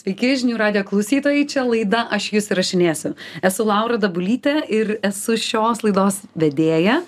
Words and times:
Sveiki, 0.00 0.30
žinių 0.40 0.54
radio 0.56 0.80
klausytojai, 0.88 1.42
čia 1.44 1.60
laida 1.68 2.06
Aš 2.08 2.30
jūs 2.32 2.46
įrašinėsiu. 2.54 3.10
Esu 3.44 3.66
Laura 3.68 3.98
Dabulytė 4.00 4.54
ir 4.72 4.94
esu 5.04 5.34
šios 5.36 5.82
laidos 5.84 6.22
vedėja, 6.40 7.02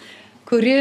kuri 0.44 0.74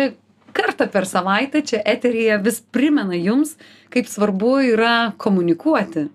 kartą 0.51 0.89
per 0.91 1.07
savaitę 1.07 1.61
čia 1.69 1.79
eteryje 1.87 2.41
vis 2.43 2.57
primena 2.75 3.15
jums, 3.15 3.53
kaip 3.95 4.11
svarbu 4.11 4.57
yra 4.73 4.95
komunikuoti, 5.23 6.09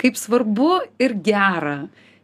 kaip 0.00 0.16
svarbu 0.16 0.70
ir 0.96 1.18
gera, 1.20 1.76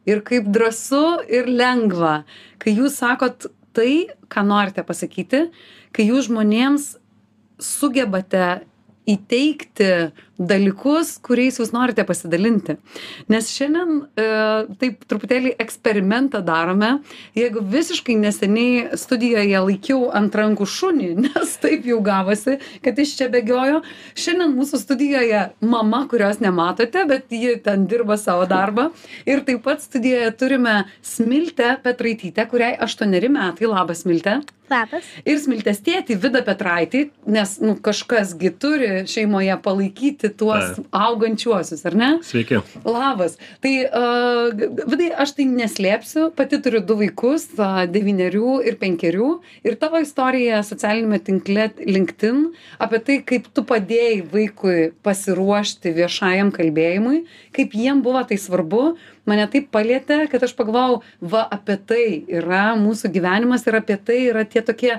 ir 0.08 0.24
kaip 0.24 0.48
drąsu 0.48 1.02
ir 1.28 1.52
lengva, 1.52 2.22
kai 2.56 2.72
jūs 2.78 2.96
sakot 3.02 3.50
tai, 3.76 4.06
ką 4.32 4.46
norite 4.48 4.86
pasakyti, 4.88 5.50
kai 5.92 6.08
jūs 6.08 6.30
žmonėms 6.30 6.94
sugebate 7.60 8.62
įteikti 9.04 9.92
dalykus, 10.38 11.16
kuriais 11.24 11.58
jūs 11.58 11.72
norite 11.74 12.04
pasidalinti. 12.06 12.76
Nes 13.32 13.50
šiandien 13.50 13.94
e, 13.98 14.26
taip 14.80 15.02
truputėlį 15.10 15.54
eksperimentą 15.60 16.40
darome. 16.46 16.98
Jeigu 17.36 17.62
visiškai 17.66 18.16
neseniai 18.22 18.98
studijoje 18.98 19.62
laikiau 19.66 20.08
ant 20.14 20.34
rankų 20.38 20.68
šunį, 20.70 21.10
nes 21.26 21.56
taip 21.62 21.86
jau 21.88 21.98
gavosi, 22.04 22.58
kad 22.84 22.98
iš 22.98 23.16
čia 23.18 23.30
bėgiojo, 23.32 23.82
šiandien 24.18 24.54
mūsų 24.58 24.82
studijoje 24.84 25.44
mama, 25.60 26.04
kurios 26.10 26.42
nematote, 26.44 27.04
bet 27.10 27.34
ji 27.34 27.56
ten 27.64 27.88
dirba 27.90 28.18
savo 28.20 28.46
darbą. 28.48 28.88
Ir 29.28 29.42
taip 29.46 29.64
pat 29.66 29.82
studijoje 29.84 30.30
turime 30.38 30.76
Smiltę 31.02 31.74
Petraitytę, 31.82 32.46
kuriai 32.50 32.76
aštuoneri 32.86 33.32
metai. 33.32 33.66
Labas, 33.68 34.04
Smiltė. 34.04 34.38
Labas. 34.68 35.06
Ir 35.28 35.38
Smiltės 35.40 35.80
tėtį 35.84 36.18
Vida 36.20 36.42
Petraitį, 36.44 37.08
nes 37.32 37.54
nu, 37.64 37.74
kažkasgi 37.84 38.52
turi 38.60 38.90
šeimoje 39.08 39.56
palaikyti 39.64 40.27
tuos 40.34 40.74
Taip. 40.76 40.88
augančiuosius, 40.94 41.84
ar 41.88 41.96
ne? 41.98 42.10
Sveiki. 42.26 42.60
Labas. 42.86 43.36
Tai, 43.64 43.74
uh, 43.86 44.66
Vidai, 44.88 45.10
aš 45.24 45.34
tai 45.38 45.48
neslėpsiu, 45.50 46.28
pati 46.36 46.60
turiu 46.64 46.82
du 46.84 46.98
vaikus, 47.00 47.48
uh, 47.58 47.84
devynerių 47.90 48.58
ir 48.68 48.78
penkerių. 48.80 49.30
Ir 49.66 49.78
tavo 49.80 50.00
istorija 50.02 50.62
socialinėme 50.66 51.20
tinkle 51.24 51.68
LinkedIn 51.78 52.44
apie 52.82 53.02
tai, 53.04 53.20
kaip 53.28 53.48
tu 53.54 53.64
padėjai 53.68 54.20
vaikui 54.32 54.90
pasiruošti 55.06 55.94
viešajam 55.96 56.52
kalbėjimui, 56.54 57.22
kaip 57.56 57.76
jiem 57.76 58.02
buvo 58.04 58.22
tai 58.28 58.38
svarbu, 58.40 58.84
mane 59.28 59.46
taip 59.52 59.70
palėtė, 59.74 60.22
kad 60.32 60.44
aš 60.44 60.54
pagalvojau, 60.58 61.02
va 61.20 61.44
apie 61.54 61.78
tai 61.88 62.04
yra 62.40 62.70
mūsų 62.78 63.12
gyvenimas 63.14 63.66
ir 63.68 63.80
apie 63.80 63.98
tai 64.00 64.22
yra 64.30 64.44
tie 64.48 64.64
tokie 64.64 64.96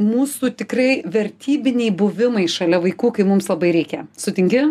mūsų 0.00 0.50
tikrai 0.60 1.02
vertybiniai 1.08 1.92
buvimai 1.96 2.46
šalia 2.50 2.80
vaikų, 2.82 3.12
kai 3.16 3.24
mums 3.28 3.48
labai 3.50 3.72
reikia. 3.76 4.04
Sutinki? 4.20 4.66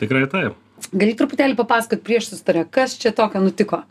Tikrai 0.00 0.24
taip. 0.32 0.56
Gali 0.94 1.14
truputėlį 1.16 1.56
papasakot 1.58 2.02
prieš 2.04 2.30
sustarę, 2.32 2.64
kas 2.70 2.96
čia 3.00 3.12
tokio 3.16 3.40
nutiko? 3.44 3.82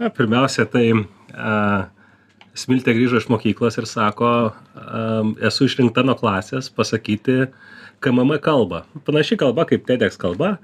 Na, 0.00 0.08
pirmiausia, 0.08 0.64
tai 0.70 0.92
a, 1.32 1.88
Smiltė 2.56 2.92
grįžo 2.96 3.20
iš 3.20 3.28
mokyklos 3.30 3.76
ir 3.78 3.86
sako, 3.86 4.30
a, 4.50 5.02
esu 5.48 5.68
išrinkta 5.68 6.02
nuo 6.04 6.16
klasės 6.18 6.70
pasakyti 6.72 7.46
KMM 8.00 8.38
kalbą. 8.42 8.82
Panaši 9.04 9.36
kalba 9.40 9.66
kaip 9.68 9.84
TEDx 9.88 10.16
kalba, 10.20 10.54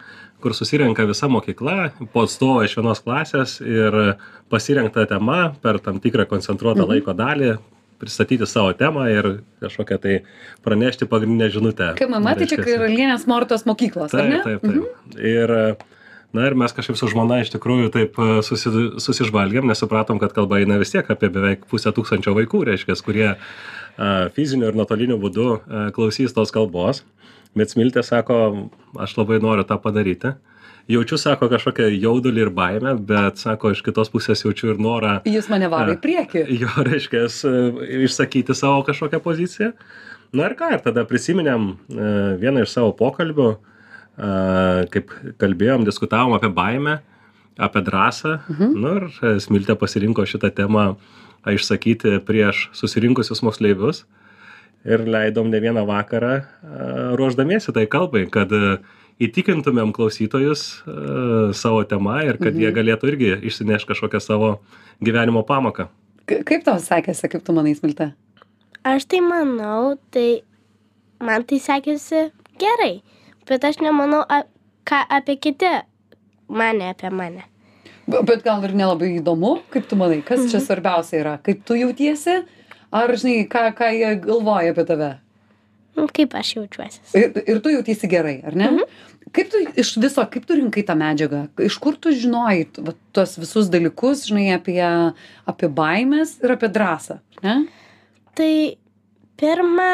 kur 0.40 0.54
susirenka 0.56 1.04
visa 1.08 1.28
mokykla, 1.28 1.92
po 2.12 2.24
atstovą 2.24 2.64
iš 2.64 2.76
vienos 2.78 3.02
klasės 3.04 3.58
ir 3.60 4.16
pasirinkta 4.52 5.04
tema 5.10 5.52
per 5.62 5.78
tam 5.84 6.00
tikrą 6.00 6.24
koncentruotą 6.28 6.84
Mhm. 6.84 6.90
laiko 6.92 7.12
dalį 7.16 7.56
pristatyti 8.00 8.46
savo 8.48 8.72
temą 8.76 9.06
ir 9.10 9.28
kažkokią 9.64 9.98
tai 10.02 10.14
pranešti 10.64 11.08
pagrindinę 11.10 11.50
žinutę. 11.54 11.92
KMM 11.98 12.30
tai 12.38 12.48
čia. 12.50 12.60
Karalienės 12.62 13.26
Mortos 13.30 13.66
mokyklos, 13.68 14.14
ar 14.16 14.28
ne? 14.28 14.40
Taip, 14.44 14.64
taip, 14.64 14.80
taip. 15.12 15.20
Ir, 15.20 15.54
na 16.36 16.48
ir 16.48 16.56
mes 16.58 16.74
kažkaip 16.76 16.98
su 16.98 17.10
žmona 17.12 17.40
iš 17.44 17.52
tikrųjų 17.54 17.92
taip 17.94 18.18
e, 18.20 18.28
susi, 18.46 18.72
susižvalgėm, 19.02 19.68
nes 19.70 19.80
supratom, 19.82 20.20
kad 20.22 20.34
kalba 20.36 20.60
eina 20.60 20.80
vis 20.82 20.92
tiek 20.94 21.08
apie 21.12 21.30
beveik 21.32 21.64
pusę 21.70 21.92
tūkstančio 21.96 22.36
vaikų, 22.36 22.64
reiškia, 22.70 22.98
kurie 23.06 23.28
a, 23.32 23.38
fiziniu 24.36 24.70
ir 24.70 24.78
nuotoliniu 24.78 25.20
būdu 25.22 25.48
a, 25.54 25.86
klausys 25.96 26.36
tos 26.36 26.54
kalbos. 26.54 27.04
Bet 27.56 27.72
Smiltė 27.72 28.02
sako, 28.04 28.68
aš 29.00 29.16
labai 29.16 29.40
noriu 29.40 29.64
tą 29.64 29.78
padaryti. 29.80 30.34
Jaučiu, 30.86 31.16
sako, 31.18 31.48
kažkokią 31.50 31.88
jaudulį 31.98 32.44
ir 32.44 32.50
baimę, 32.54 32.92
bet, 33.08 33.40
sako, 33.42 33.72
iš 33.74 33.80
kitos 33.82 34.10
pusės 34.12 34.44
jaučiu 34.44 34.68
ir 34.70 34.78
norą 34.78 35.16
Jūs 35.26 35.48
mane 35.50 35.66
varo 35.72 35.96
į 35.96 35.98
A. 35.98 36.02
priekį. 36.02 36.44
jo, 36.62 36.70
reiškia, 36.86 37.24
išsakyti 38.06 38.54
savo 38.54 38.84
kažkokią 38.86 39.18
poziciją. 39.24 39.72
Na 40.36 40.46
ir 40.46 40.54
ką, 40.58 40.68
ir 40.76 40.84
tada 40.84 41.02
prisiminėm 41.08 41.72
e, 41.72 42.10
vieną 42.38 42.62
iš 42.62 42.70
savo 42.76 42.92
pokalbių, 42.98 43.48
e, 43.56 44.30
kaip 44.94 45.10
kalbėjom, 45.42 45.86
diskutavom 45.88 46.36
apie 46.38 46.52
baimę, 46.54 47.00
apie 47.58 47.82
drąsą. 47.86 48.36
Mhm. 48.54 48.76
Nu 48.78 48.92
ir 49.00 49.08
e, 49.10 49.32
Smiltė 49.42 49.74
pasirinko 49.80 50.22
šitą 50.22 50.52
temą 50.54 50.92
išsakyti 51.50 52.20
prieš 52.26 52.68
susirinkusius 52.78 53.42
moksleivius. 53.46 54.04
Ir 54.86 55.02
leidom 55.02 55.50
ne 55.50 55.58
vieną 55.58 55.82
vakarą 55.86 56.36
ruoždamiesi 57.18 57.72
tai 57.74 57.88
kalbai, 57.90 58.22
kad 58.30 58.52
įtikintumėm 59.22 59.92
klausytojus 59.96 60.62
a, 60.84 61.52
savo 61.56 61.82
temą 61.88 62.18
ir 62.26 62.36
kad 62.40 62.52
mhm. 62.52 62.62
jie 62.64 62.72
galėtų 62.76 63.12
irgi 63.12 63.30
išsinešti 63.50 63.90
kažkokią 63.92 64.20
savo 64.20 64.50
gyvenimo 65.04 65.42
pamoką. 65.46 65.88
K- 66.26 66.42
Kaip 66.46 66.64
tau 66.66 66.78
sekėsi, 66.82 67.30
kaip 67.32 67.44
tu 67.46 67.54
manai, 67.56 67.76
Smilte? 67.78 68.10
Aš 68.86 69.06
tai 69.10 69.20
manau, 69.24 69.96
tai 70.14 70.42
man 71.22 71.44
tai 71.48 71.58
sekėsi 71.62 72.28
gerai, 72.60 73.00
bet 73.48 73.64
aš 73.66 73.80
nemanau, 73.82 74.22
a, 74.28 74.44
ką 74.86 75.02
apie 75.18 75.38
kiti 75.42 75.70
mane 76.48 76.92
apie 76.92 77.10
mane. 77.10 77.46
B- 78.06 78.22
Bet 78.22 78.44
gal 78.46 78.62
ir 78.62 78.74
nelabai 78.78 79.16
įdomu, 79.18 79.56
kaip 79.74 79.88
tu 79.90 79.96
manai, 79.98 80.20
kas 80.22 80.44
čia 80.52 80.60
svarbiausia 80.62 81.18
yra, 81.24 81.34
kaip 81.42 81.64
tu 81.66 81.74
jautiesi, 81.74 82.36
ar 82.94 83.10
žinai, 83.18 83.46
ką, 83.50 83.64
ką 83.74 83.88
jie 83.96 84.12
galvoja 84.22 84.70
apie 84.74 84.84
tave. 84.86 85.08
Nu, 85.96 86.06
Kaip 86.12 86.34
aš 86.36 86.56
jaučiuosi. 86.58 87.00
Ir, 87.16 87.38
ir 87.48 87.60
tu 87.64 87.72
jautiesi 87.72 88.08
gerai, 88.10 88.38
ar 88.46 88.56
ne? 88.56 88.70
Mhm. 88.70 89.04
Kaip 89.34 89.48
tu 89.50 89.60
iš 89.80 89.94
viso, 89.98 90.22
kaip 90.30 90.44
tu 90.46 90.54
rinkai 90.56 90.84
tą 90.86 90.94
medžiagą? 90.98 91.46
Iš 91.66 91.78
kur 91.82 91.96
tu 91.98 92.12
žinojai 92.14 92.66
va, 92.86 92.94
tuos 93.16 93.34
visus 93.40 93.70
dalykus, 93.72 94.26
žinai, 94.28 94.52
apie, 94.54 94.78
apie 95.50 95.70
baimės 95.72 96.36
ir 96.44 96.54
apie 96.54 96.70
drąsą, 96.72 97.18
ne? 97.42 97.56
Tai 98.38 98.52
pirma, 99.40 99.90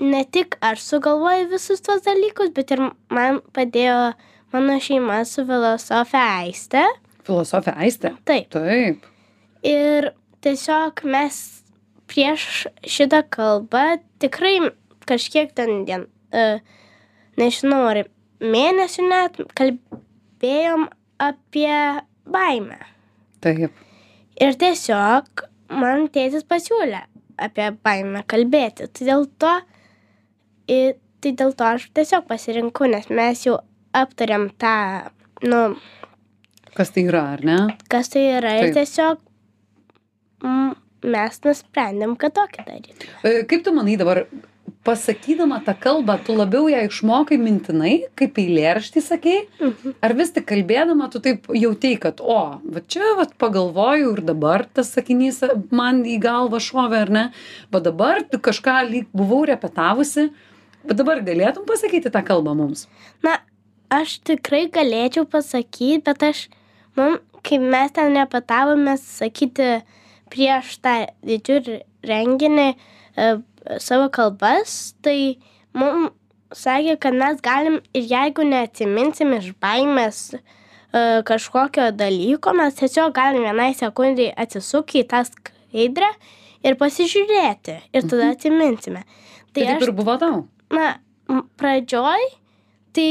ne 0.00 0.24
tik 0.32 0.56
aš 0.64 0.82
sugalvoju 0.88 1.50
visus 1.52 1.84
tos 1.86 2.02
dalykus, 2.08 2.50
bet 2.56 2.74
ir 2.74 2.82
man 3.12 3.40
padėjo 3.54 4.00
mano 4.52 4.80
šeima 4.82 5.22
su 5.28 5.44
filosofė 5.46 6.24
Aiste. 6.40 6.84
Filosofija 7.26 7.76
Aistė. 7.78 8.14
Taip. 8.26 8.50
Taip. 8.56 9.06
Ir 9.66 10.10
tiesiog 10.42 11.04
mes 11.04 11.59
prieš 12.10 12.66
šitą 12.86 13.22
kalbą 13.32 14.00
tikrai 14.22 14.56
kažkiek 15.08 15.52
ten, 15.56 15.84
dien, 15.88 16.06
uh, 16.34 16.58
nežinau, 17.40 17.84
ar 17.90 18.04
mėnesių 18.40 19.06
net 19.10 19.38
kalbėjom 19.58 20.88
apie 21.20 21.76
baimę. 22.30 22.80
Taip. 23.44 23.76
Ir 24.40 24.56
tiesiog 24.60 25.46
man 25.80 26.08
tėtis 26.12 26.46
pasiūlė 26.48 27.04
apie 27.40 27.70
baimę 27.84 28.24
kalbėti. 28.28 28.88
Tai 28.92 29.08
dėl 29.08 29.26
to, 29.40 29.54
tai 30.68 31.32
dėl 31.40 31.54
to 31.56 31.70
aš 31.76 31.88
tiesiog 31.96 32.28
pasirinkau, 32.28 32.88
nes 32.90 33.08
mes 33.12 33.46
jau 33.46 33.58
aptarėm 33.96 34.50
tą, 34.60 34.76
nu, 35.44 35.64
Kas 36.70 36.92
tai 36.94 37.02
yra, 37.08 37.24
ar 37.34 37.40
ne? 37.44 37.58
kas 37.90 38.12
tai 38.12 38.22
yra. 38.36 38.52
Taip. 38.60 38.68
Ir 38.68 38.76
tiesiog 38.76 39.18
mm, 40.46 40.68
mes 41.02 41.40
nusprendėm, 41.44 42.16
kad 42.20 42.34
tokį 42.36 42.64
daryti. 42.66 43.08
E, 43.24 43.42
Kaip 43.48 43.64
tu 43.64 43.72
manai 43.76 43.96
dabar, 44.00 44.24
pasakydama 44.84 45.58
tą 45.64 45.74
kalbą, 45.76 46.14
tu 46.24 46.32
labiau 46.36 46.68
ją 46.72 46.78
išmokai 46.88 47.36
mintinai, 47.40 48.06
kaip 48.16 48.38
eilėraštį 48.40 49.02
sakei, 49.04 49.40
Mhm. 49.60 49.94
ar 50.02 50.14
vis 50.14 50.30
tik 50.32 50.46
kalbėdama 50.46 51.10
tu 51.12 51.20
taip 51.20 51.46
jautei, 51.52 51.98
kad, 52.00 52.20
o, 52.20 52.60
va 52.64 52.80
čia, 52.88 53.14
va 53.16 53.26
pagalvojau 53.38 54.12
ir 54.16 54.22
dabar 54.24 54.64
tas 54.72 54.92
sakinys 54.94 55.42
man 55.70 56.02
į 56.04 56.18
galvą 56.20 56.60
šovė, 56.60 57.02
ar 57.02 57.10
ne, 57.10 57.24
va 57.72 57.80
dabar 57.80 58.22
tu 58.22 58.38
kažką 58.38 58.90
lyg 58.90 59.06
buvau 59.12 59.44
repetavusi, 59.46 60.30
bet 60.86 60.96
dabar 60.96 61.20
galėtum 61.20 61.66
pasakyti 61.66 62.10
tą 62.10 62.22
kalbą 62.24 62.56
mums. 62.56 62.86
Na, 63.22 63.38
aš 63.90 64.20
tikrai 64.24 64.70
galėčiau 64.70 65.26
pasakyti, 65.28 66.02
bet 66.04 66.22
aš, 66.22 66.48
man, 66.96 67.18
kai 67.42 67.58
mes 67.58 67.90
ten 67.92 68.14
repetavome 68.16 68.96
sakyti 68.96 69.82
prieš 70.32 70.78
tą 70.84 70.94
didžiulį 71.26 71.80
renginį 72.06 72.68
e, 72.70 73.30
savo 73.82 74.08
kalbas, 74.14 74.94
tai 75.04 75.36
mums 75.76 76.14
sakė, 76.56 76.96
kad 76.98 77.14
mes 77.14 77.40
galim 77.44 77.78
ir 77.94 78.06
jeigu 78.10 78.44
neatsiminsim 78.46 79.34
iš 79.36 79.50
baimės 79.62 80.22
e, 80.34 80.40
kažkokio 81.26 81.90
dalyko, 81.94 82.54
mes 82.58 82.78
tiesiog 82.80 83.14
galim 83.14 83.46
vienai 83.46 83.70
sekundai 83.78 84.30
atsisukti 84.34 85.04
į 85.04 85.08
tą 85.12 85.22
skaidrę 85.28 86.10
ir 86.66 86.78
pasižiūrėti 86.80 87.76
ir 87.94 88.08
tada 88.08 88.32
atsiminsime. 88.34 89.04
Tai, 89.50 89.62
tai 89.62 89.68
taip 89.74 89.86
ir 89.86 89.94
buvo 89.96 90.16
tau. 90.20 90.42
na, 90.74 90.94
pradžioj, 91.60 92.26
tai 92.96 93.10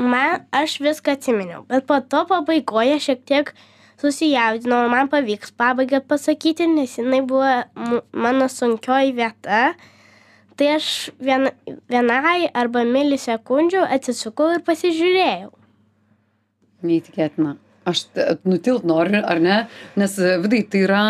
man 0.00 0.46
aš 0.56 0.78
viską 0.80 1.16
atsiminiau 1.16 1.66
bet 1.68 1.86
po 1.88 1.98
to 2.00 2.24
pabaigoje 2.28 2.96
šiek 3.04 3.24
tiek 3.28 3.52
susijaudinau 4.00 4.82
ar 4.84 4.90
man 4.92 5.12
pavyks 5.12 5.54
pabaigą 5.60 6.02
pasakyti 6.08 6.68
nes 6.70 6.98
jinai 6.98 7.22
buvo 7.22 7.54
mano 8.12 8.48
sunkioji 8.48 9.16
vieta 9.16 9.62
tai 10.56 10.74
aš 10.76 10.90
vien, 11.20 11.48
vienai 11.88 12.50
arba 12.52 12.84
milisekundžių 12.84 13.86
atsisukau 13.96 14.52
ir 14.56 14.66
pasižiūrėjau 14.66 15.56
Neįtikėtina. 16.80 17.56
Aš 17.88 18.04
nutilt 18.44 18.84
noriu, 18.88 19.20
ar 19.24 19.40
ne? 19.40 19.56
Nes 20.00 20.14
vidai 20.42 20.60
tai 20.70 20.82
yra, 20.84 21.02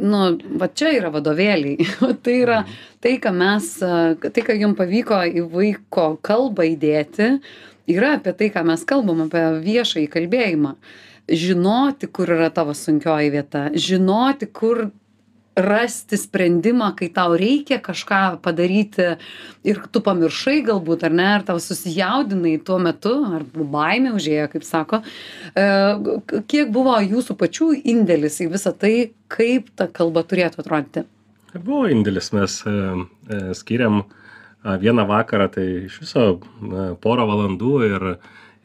nu, 0.00 0.22
va 0.60 0.68
čia 0.72 0.94
yra 0.96 1.10
vadovėliai. 1.12 1.84
Va 2.00 2.10
tai 2.16 2.38
yra 2.40 2.58
tai, 3.04 3.14
ką 3.22 3.32
mes, 3.36 3.68
tai, 4.24 4.44
ką 4.46 4.56
jums 4.56 4.78
pavyko 4.78 5.20
į 5.28 5.44
vaiko 5.52 6.06
kalbą 6.24 6.66
įdėti, 6.72 7.30
yra 7.92 8.14
apie 8.18 8.32
tai, 8.40 8.50
ką 8.54 8.64
mes 8.68 8.84
kalbam, 8.88 9.26
apie 9.26 9.44
viešą 9.64 10.06
įkalbėjimą. 10.06 10.74
Žinoti, 11.28 12.10
kur 12.12 12.28
yra 12.34 12.50
tavo 12.52 12.74
sunkioji 12.76 13.30
vieta, 13.32 13.68
žinoti, 13.72 14.50
kur 14.52 14.88
rasti 15.56 16.16
sprendimą, 16.18 16.90
kai 16.98 17.08
tau 17.14 17.36
reikia 17.38 17.78
kažką 17.82 18.40
padaryti 18.42 19.14
ir 19.66 19.80
tu 19.92 20.02
pamiršai 20.02 20.58
galbūt, 20.66 21.04
ar 21.06 21.14
ne, 21.14 21.28
ar 21.36 21.44
tau 21.46 21.60
susijaudinai 21.62 22.56
tuo 22.66 22.80
metu, 22.82 23.14
ar 23.38 23.44
baimė 23.54 24.14
užėjo, 24.18 24.48
kaip 24.54 24.66
sako. 24.66 25.02
E, 25.54 25.66
Kiek 26.50 26.72
buvo 26.74 26.96
jūsų 26.98 27.38
pačių 27.38 27.70
indėlis 27.94 28.40
į 28.42 28.50
visą 28.56 28.74
tai, 28.74 29.12
kaip 29.30 29.70
ta 29.78 29.86
kalba 29.86 30.26
turėtų 30.26 30.64
atrodyti? 30.64 31.06
Buvo 31.54 31.86
indėlis, 31.92 32.32
mes 32.34 32.60
e, 32.66 32.76
e, 33.30 33.42
skiriam 33.54 34.02
vieną 34.64 35.04
vakarą, 35.06 35.50
tai 35.54 35.64
iš 35.84 36.00
viso 36.00 36.22
porą 37.04 37.26
valandų 37.28 37.74
ir, 37.84 38.06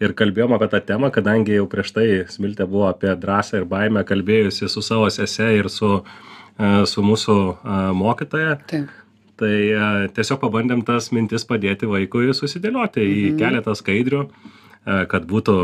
ir 0.04 0.16
kalbėjom 0.18 0.56
apie 0.56 0.70
tą 0.72 0.82
temą, 0.92 1.12
kadangi 1.16 1.58
jau 1.58 1.68
prieš 1.72 1.94
tai 1.96 2.08
Smiltė 2.32 2.68
buvo 2.70 2.88
apie 2.90 3.12
drąsą 3.20 3.62
ir 3.62 3.68
baimę 3.70 4.06
kalbėjusi 4.08 4.70
su 4.72 4.84
savo 4.86 5.10
sese 5.14 5.52
ir 5.58 5.70
su, 5.74 6.00
e, 6.00 6.72
su 6.90 7.04
mūsų 7.06 7.38
a, 7.40 7.82
mokytoja. 7.96 8.58
Taip. 8.72 8.96
Tai 9.40 9.54
e, 9.56 10.08
tiesiog 10.16 10.42
pabandėm 10.42 10.82
tas 10.88 11.12
mintis 11.16 11.48
padėti 11.48 11.88
vaikui 11.88 12.34
susidėlioti 12.36 13.06
į 13.06 13.22
keletą 13.40 13.76
skaidrių, 13.78 14.26
e, 14.28 15.06
kad 15.12 15.28
būtų 15.30 15.60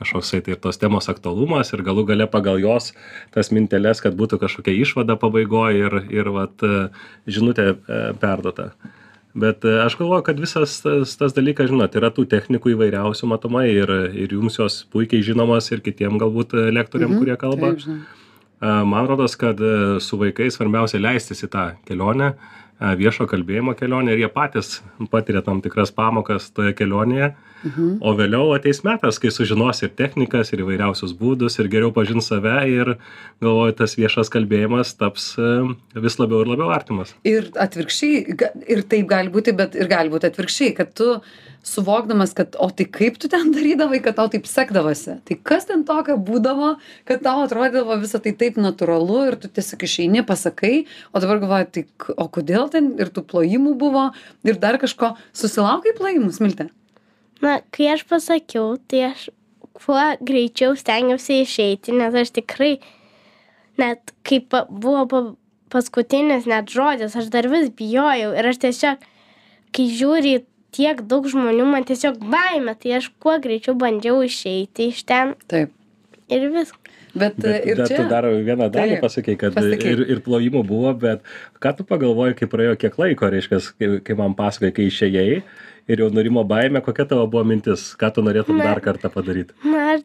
kažkoksai 0.00 0.40
tai 0.44 0.54
ir 0.54 0.60
tos 0.64 0.80
temos 0.80 1.10
aktualumas 1.12 1.74
ir 1.74 1.84
galų 1.84 2.06
gale 2.08 2.26
pagal 2.30 2.60
jos 2.62 2.92
tas 3.34 3.52
minteles, 3.52 4.00
kad 4.00 4.16
būtų 4.16 4.40
kažkokia 4.40 4.72
išvada 4.80 5.18
pabaigoje 5.20 5.84
ir, 5.84 5.98
ir 6.08 6.32
vat, 6.34 6.56
e, 6.64 6.88
žinutė 7.28 7.66
e, 7.74 8.00
perduota. 8.20 8.70
Bet 9.34 9.64
e, 9.64 9.76
aš 9.84 9.94
galvoju, 9.98 10.24
kad 10.26 10.40
visas 10.42 10.80
tas, 10.82 11.12
tas 11.16 11.34
dalykas, 11.36 11.68
žinot, 11.70 11.94
yra 11.94 12.10
tų 12.14 12.24
technikų 12.30 12.72
įvairiausių 12.74 13.28
matomai 13.30 13.68
ir, 13.70 13.92
ir 14.10 14.32
jums 14.34 14.58
jos 14.58 14.80
puikiai 14.90 15.22
žinomas 15.22 15.70
ir 15.70 15.84
kitiem 15.84 16.18
galbūt 16.18 16.56
e, 16.58 16.64
lektoriam, 16.74 17.14
kurie 17.20 17.36
kalba. 17.38 17.76
A, 17.78 18.80
Man 18.84 19.06
rodos, 19.06 19.36
kad 19.38 19.60
e, 19.62 20.00
su 20.02 20.18
vaikais 20.18 20.58
svarbiausia 20.58 20.98
leistis 20.98 21.46
į 21.46 21.50
tą 21.52 21.66
kelionę, 21.86 22.32
viešo 22.80 23.26
kalbėjimo 23.28 23.74
kelionę 23.76 24.14
ir 24.14 24.22
jie 24.24 24.28
patys 24.32 24.80
patiria 25.12 25.42
tam 25.44 25.60
tikras 25.60 25.92
pamokas 25.92 26.48
toje 26.56 26.72
kelionėje. 26.78 27.34
Mhm. 27.60 27.98
O 28.00 28.14
vėliau 28.16 28.54
ateis 28.56 28.80
metas, 28.86 29.18
kai 29.20 29.28
sužinos 29.34 29.82
ir 29.84 29.92
technikas, 29.92 30.52
ir 30.54 30.62
įvairiausius 30.64 31.12
būdus, 31.18 31.58
ir 31.60 31.68
geriau 31.72 31.92
pažins 31.92 32.30
save 32.32 32.56
ir 32.72 32.94
galvoju, 33.44 33.76
tas 33.82 33.96
viešas 34.00 34.32
kalbėjimas 34.32 34.94
taps 34.96 35.34
vis 35.36 36.18
labiau 36.22 36.40
ir 36.40 36.54
labiau 36.54 36.72
artimas. 36.72 37.12
Ir 37.28 37.50
atvirkščiai, 37.52 38.38
ir 38.64 38.82
taip 38.88 39.10
gali 39.12 39.32
būti, 39.34 39.52
bet 39.56 39.76
ir 39.76 39.90
gali 39.92 40.12
būti 40.12 40.30
atvirkščiai, 40.30 40.72
kad 40.80 40.96
tu 40.96 41.18
suvokdamas, 41.66 42.32
kad, 42.36 42.56
o 42.58 42.70
tai 42.72 42.86
kaip 42.88 43.18
tu 43.20 43.28
ten 43.32 43.52
darydavai, 43.54 44.00
kad 44.04 44.16
tau 44.16 44.30
taip 44.32 44.48
sekdavosi. 44.48 45.18
Tai 45.28 45.36
kas 45.44 45.68
ten 45.68 45.84
tokio 45.88 46.16
būdavo, 46.16 46.74
kad 47.08 47.22
tau 47.24 47.44
atrodydavo 47.44 47.98
visą 48.00 48.22
tai 48.24 48.32
taip 48.32 48.58
natūralu 48.60 49.20
ir 49.28 49.38
tu 49.42 49.50
tiesiog 49.52 49.84
išeini, 49.86 50.24
pasakai, 50.26 50.86
o 51.12 51.22
dabar 51.22 51.42
galvoji, 51.42 51.70
tai 51.74 52.12
o 52.16 52.28
kodėl 52.32 52.70
ten 52.72 52.94
ir 53.00 53.12
tų 53.12 53.26
plojimų 53.30 53.76
buvo 53.80 54.08
ir 54.48 54.60
dar 54.62 54.80
kažko 54.80 55.14
susilaukai 55.36 55.96
plojimų, 55.98 56.32
smiltė. 56.36 56.70
na 57.40 57.60
kai 57.72 57.90
aš 57.94 58.04
pasakiau 58.08 58.76
tai 58.88 59.10
aš 59.10 59.28
kuo 59.76 60.00
greičiau 60.20 60.76
stengiausi 60.76 61.40
išeiti 61.44 61.94
nes 61.96 62.14
aš 62.14 62.34
tikrai 62.36 62.78
net 63.80 64.12
kai 64.26 64.40
pa 64.40 64.66
buvo 64.68 65.06
pa 65.08 65.22
paskutinis 65.72 66.48
net 66.50 66.68
žodis 66.68 67.16
aš 67.16 67.30
dar 67.32 67.48
vis 67.48 67.70
bijojau 67.76 68.34
ir 68.36 68.50
aš 68.52 68.60
tiesiog 68.66 69.06
kai 69.76 69.86
žiūri 70.00 70.36
į 70.36 70.44
tiek 70.76 71.02
daug 71.10 71.26
žmonių 71.30 71.66
man 71.70 71.84
tiesiog 71.88 72.18
baimė 72.32 72.76
tai 72.82 72.96
aš 73.00 73.10
kuo 73.22 73.36
greičiau 73.42 73.74
bandžiau 73.78 74.22
išeiti 74.26 74.90
iš 74.92 75.02
ten 75.08 75.34
Taip. 75.50 75.72
ir 76.28 76.48
viskas 76.54 76.78
Bet, 77.10 77.34
Bet, 77.42 77.64
ir 77.66 77.74
bet 77.80 77.88
čia. 77.90 77.96
tu 77.98 78.04
dar 78.06 78.22
vieną 78.30 78.68
dalį 78.70 78.92
Taip. 78.94 79.00
pasakai, 79.02 79.34
kad 79.34 79.56
Pasakyk. 79.56 79.82
ir, 79.82 80.02
ir 80.14 80.20
plojimų 80.22 80.60
buvo, 80.62 80.92
bet 80.94 81.24
ką 81.58 81.72
tu 81.80 81.82
pagalvoji, 81.82 82.36
kai 82.38 82.46
praėjo 82.46 82.76
kiek 82.78 82.94
laiko, 83.02 83.26
reiškia, 83.34 83.58
kai, 83.80 83.88
kai 84.06 84.14
man 84.14 84.36
pasakai, 84.38 84.70
kai 84.76 84.86
išėjai 84.86 85.40
ir 85.90 86.02
jau 86.04 86.06
nurimo 86.14 86.44
baime, 86.46 86.78
kokia 86.86 87.08
tavo 87.10 87.26
buvo 87.26 87.42
mintis, 87.50 87.88
ką 87.98 88.12
tu 88.14 88.22
norėtum 88.22 88.60
Na. 88.62 88.68
dar 88.70 88.80
kartą 88.84 89.10
padaryti. 89.10 89.56
na 89.66 89.98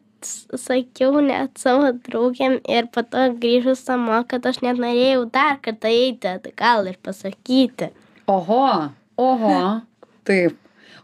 sakiau 0.58 1.20
net 1.22 1.60
savo 1.62 1.92
draugėm 2.08 2.58
ir 2.66 2.88
po 2.90 3.04
to 3.06 3.28
grįžus 3.38 3.84
namo 3.86 4.24
kad 4.26 4.46
aš 4.50 4.58
net 4.66 4.80
norėjau 4.82 5.28
dar 5.30 5.60
kartą 5.62 5.86
eiti 5.92 6.26
atgal 6.26 6.88
ir 6.90 6.96
pasakyti 7.06 7.92
Oho, 8.26 8.90
oho. 9.16 9.58
Taip. 10.26 10.56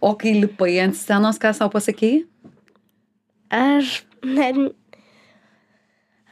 O 0.02 0.14
kai 0.18 0.32
lipai 0.34 0.80
ant 0.82 0.96
scenos, 0.98 1.38
ką 1.38 1.52
savo 1.54 1.70
pasakėjai? 1.76 2.24
Aš 3.54 4.02
net. 4.24 4.56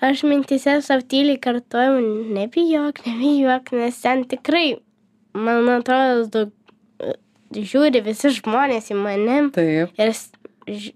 Aš 0.01 0.23
mintise 0.25 0.79
savo 0.83 1.05
tyliai 1.05 1.37
kartuoju, 1.45 2.01
nebijok, 2.33 3.03
nebijok, 3.05 3.73
nes 3.77 3.99
ten 4.01 4.23
tikrai, 4.25 4.79
man 5.37 5.69
atrodo, 5.75 6.25
daug, 6.33 6.55
žiūri 7.53 8.01
visi 8.07 8.31
žmonės 8.39 8.89
į 8.95 8.97
mane 8.97 9.37
Taip. 9.53 9.93
ir 10.01 10.15
ž- 10.15 10.95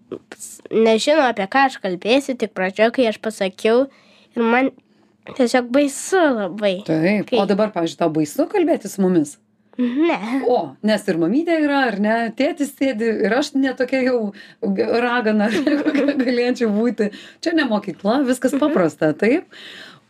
nežino, 0.72 1.26
apie 1.28 1.44
ką 1.52 1.66
aš 1.68 1.76
kalbėsiu, 1.84 2.38
tik 2.40 2.54
pradžioje, 2.56 2.94
kai 2.96 3.10
aš 3.12 3.20
pasakiau 3.20 3.84
ir 4.32 4.42
man 4.42 4.72
tiesiog 5.36 5.68
baisu 5.74 6.24
labai. 6.40 6.78
Taip. 6.88 7.28
Kai- 7.28 7.42
O 7.42 7.46
dabar, 7.50 7.74
pavyzdžiui, 7.76 8.00
tau 8.00 8.08
baisu 8.08 8.48
kalbėti 8.48 8.88
su 8.88 9.04
mumis? 9.04 9.36
Ne. 9.78 10.18
O, 10.46 10.58
nes 10.86 11.06
ir 11.10 11.18
mamytė 11.18 11.56
yra, 11.64 11.80
ar 11.90 11.98
ne, 12.02 12.16
tėtis 12.38 12.74
sėdi 12.76 13.08
ir 13.26 13.34
aš 13.34 13.54
netokia 13.58 14.04
jau 14.06 14.18
ragana, 14.62 15.48
kokia 15.84 16.14
galėčiau 16.20 16.70
būti. 16.74 17.10
Čia 17.42 17.56
ne 17.58 17.66
mokykla, 17.70 18.20
viskas 18.28 18.54
paprasta, 18.60 19.10
taip. 19.18 19.50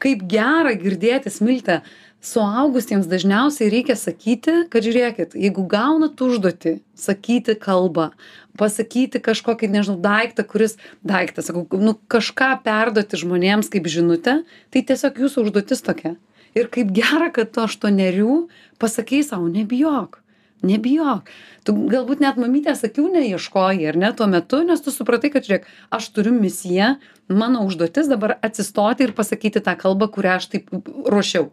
Kaip 0.02 0.26
gera 0.28 0.74
girdėti 0.76 1.32
smiltę. 1.32 1.80
Suaugusiems 2.24 3.04
dažniausiai 3.04 3.68
reikia 3.68 3.98
sakyti, 4.00 4.62
kad 4.72 4.84
žiūrėkit, 4.84 5.34
jeigu 5.36 5.66
gaunat 5.68 6.20
užduotį, 6.24 6.78
sakyti 6.96 7.52
kalbą, 7.60 8.14
pasakyti 8.56 9.20
kažkokį, 9.20 9.68
nežinau, 9.74 9.98
daiktą, 10.00 10.46
kuris, 10.48 10.78
daiktą, 11.04 11.44
sakau, 11.44 11.66
nu 11.84 11.92
kažką 12.08 12.54
perduoti 12.64 13.20
žmonėms 13.20 13.68
kaip 13.72 13.90
žinutę, 13.92 14.38
tai 14.72 14.84
tiesiog 14.88 15.20
jūsų 15.20 15.44
užduotis 15.44 15.84
tokia. 15.84 16.14
Ir 16.54 16.68
kaip 16.72 16.92
gera, 16.94 17.30
kad 17.34 17.50
tu 17.54 17.64
aštuonerių 17.64 18.44
pasakai 18.82 19.24
savo, 19.26 19.48
nebijok, 19.50 20.20
nebijok. 20.66 21.30
Tu 21.66 21.74
galbūt 21.90 22.22
net 22.22 22.38
mamytės 22.40 22.84
akių 22.86 23.08
neieškoji, 23.16 23.88
ar 23.90 23.98
ne, 23.98 24.12
tuo 24.16 24.28
metu, 24.30 24.62
nes 24.66 24.82
tu 24.84 24.94
supratai, 24.94 25.32
kad 25.34 25.46
žiūrėk, 25.46 25.66
aš 25.94 26.10
turiu 26.14 26.34
misiją, 26.36 26.94
mano 27.32 27.64
užduotis 27.66 28.10
dabar 28.10 28.36
atsistoti 28.44 29.06
ir 29.06 29.14
pasakyti 29.16 29.64
tą 29.64 29.74
kalbą, 29.80 30.10
kurią 30.14 30.38
aš 30.38 30.50
taip 30.52 30.70
ruošiau. 31.10 31.50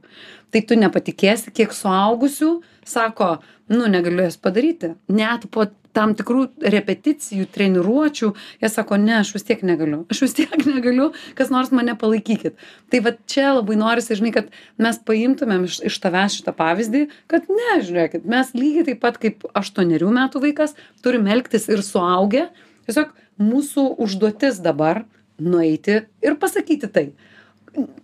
Tai 0.51 0.61
tu 0.67 0.77
nepatikėsi, 0.77 1.53
kiek 1.55 1.73
suaugusių 1.73 2.51
sako, 2.87 3.37
nu, 3.71 3.85
negaliu 3.91 4.25
jas 4.25 4.37
padaryti. 4.41 4.95
Net 5.11 5.47
po 5.51 5.67
tam 5.95 6.13
tikrų 6.15 6.45
repeticijų, 6.71 7.45
treniruočių, 7.51 8.29
jie 8.63 8.69
sako, 8.71 8.97
ne, 9.01 9.17
aš 9.19 9.33
vis 9.35 9.45
tiek 9.47 9.63
negaliu, 9.67 10.01
aš 10.11 10.23
vis 10.25 10.35
tiek 10.37 10.53
negaliu, 10.69 11.09
kas 11.37 11.51
nors 11.53 11.71
mane 11.75 11.95
palaikykit. 11.99 12.59
Tai 12.91 13.01
va 13.05 13.13
čia 13.29 13.51
labai 13.57 13.77
norisi, 13.79 14.17
žinai, 14.19 14.33
kad 14.35 14.51
mes 14.81 14.99
paimtumėm 15.07 15.67
iš, 15.67 15.81
iš 15.91 15.99
tavęs 16.03 16.39
šitą 16.39 16.55
pavyzdį, 16.57 17.05
kad 17.31 17.49
ne, 17.51 17.79
žiūrėkit, 17.83 18.27
mes 18.31 18.53
lygiai 18.57 18.87
taip 18.91 19.01
pat 19.03 19.19
kaip 19.21 19.47
aštuonerių 19.57 20.13
metų 20.19 20.43
vaikas 20.45 20.77
turim 21.03 21.27
elgtis 21.31 21.67
ir 21.71 21.83
suaugę. 21.85 22.47
Tiesiog 22.87 23.11
mūsų 23.41 23.87
užduotis 24.01 24.61
dabar 24.63 25.03
nueiti 25.41 26.03
ir 26.23 26.39
pasakyti 26.39 26.89
tai. 26.91 27.09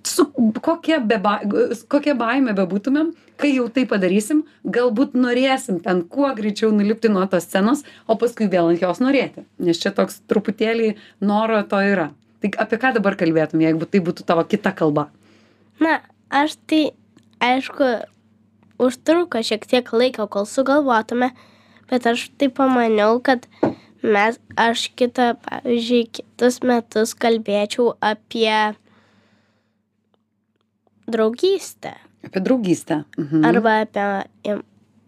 Su 0.07 0.29
kokia, 0.63 1.01
beba, 1.03 1.41
kokia 1.91 2.13
baime 2.15 2.53
bebūtumėm, 2.55 3.09
kai 3.37 3.51
jau 3.51 3.65
tai 3.73 3.83
padarysim, 3.89 4.45
galbūt 4.63 5.17
norėsim 5.19 5.81
ten 5.83 6.05
kuo 6.07 6.29
greičiau 6.37 6.71
nulipti 6.71 7.11
nuo 7.11 7.25
tos 7.27 7.49
scenos, 7.49 7.83
o 8.07 8.15
paskui 8.19 8.47
vėl 8.51 8.71
ant 8.71 8.81
jos 8.81 9.01
norėti. 9.03 9.43
Nes 9.59 9.81
čia 9.81 9.91
toks 9.95 10.21
truputėlį 10.31 10.93
noro 11.19 11.59
to 11.67 11.81
yra. 11.83 12.09
Tai 12.41 12.53
apie 12.63 12.79
ką 12.81 12.93
dabar 12.95 13.17
kalbėtum, 13.19 13.63
jeigu 13.65 13.89
tai 13.89 14.01
būtų 14.05 14.25
tavo 14.29 14.45
kita 14.47 14.71
kalba? 14.77 15.09
Na, 15.83 15.99
aš 16.31 16.55
tai, 16.69 16.81
aišku, 17.43 17.91
užtruko 18.81 19.41
šiek 19.43 19.65
tiek 19.69 19.91
laiko, 19.93 20.29
kol 20.31 20.47
sugalvotume, 20.49 21.31
bet 21.91 22.07
aš 22.09 22.29
tai 22.37 22.49
pamaniau, 22.53 23.19
kad 23.19 23.49
mes 24.05 24.37
aš 24.55 24.87
kitą 24.95 25.33
pavyzdžiui 25.43 26.03
kitus 26.13 26.61
metus 26.63 27.15
kalbėčiau 27.17 27.95
apie 28.01 28.77
draugystę 31.07 31.93
Apie 32.25 32.41
draugystę. 32.41 33.03
Mhm. 33.17 33.45
arba 33.45 33.71
apie 33.85 34.03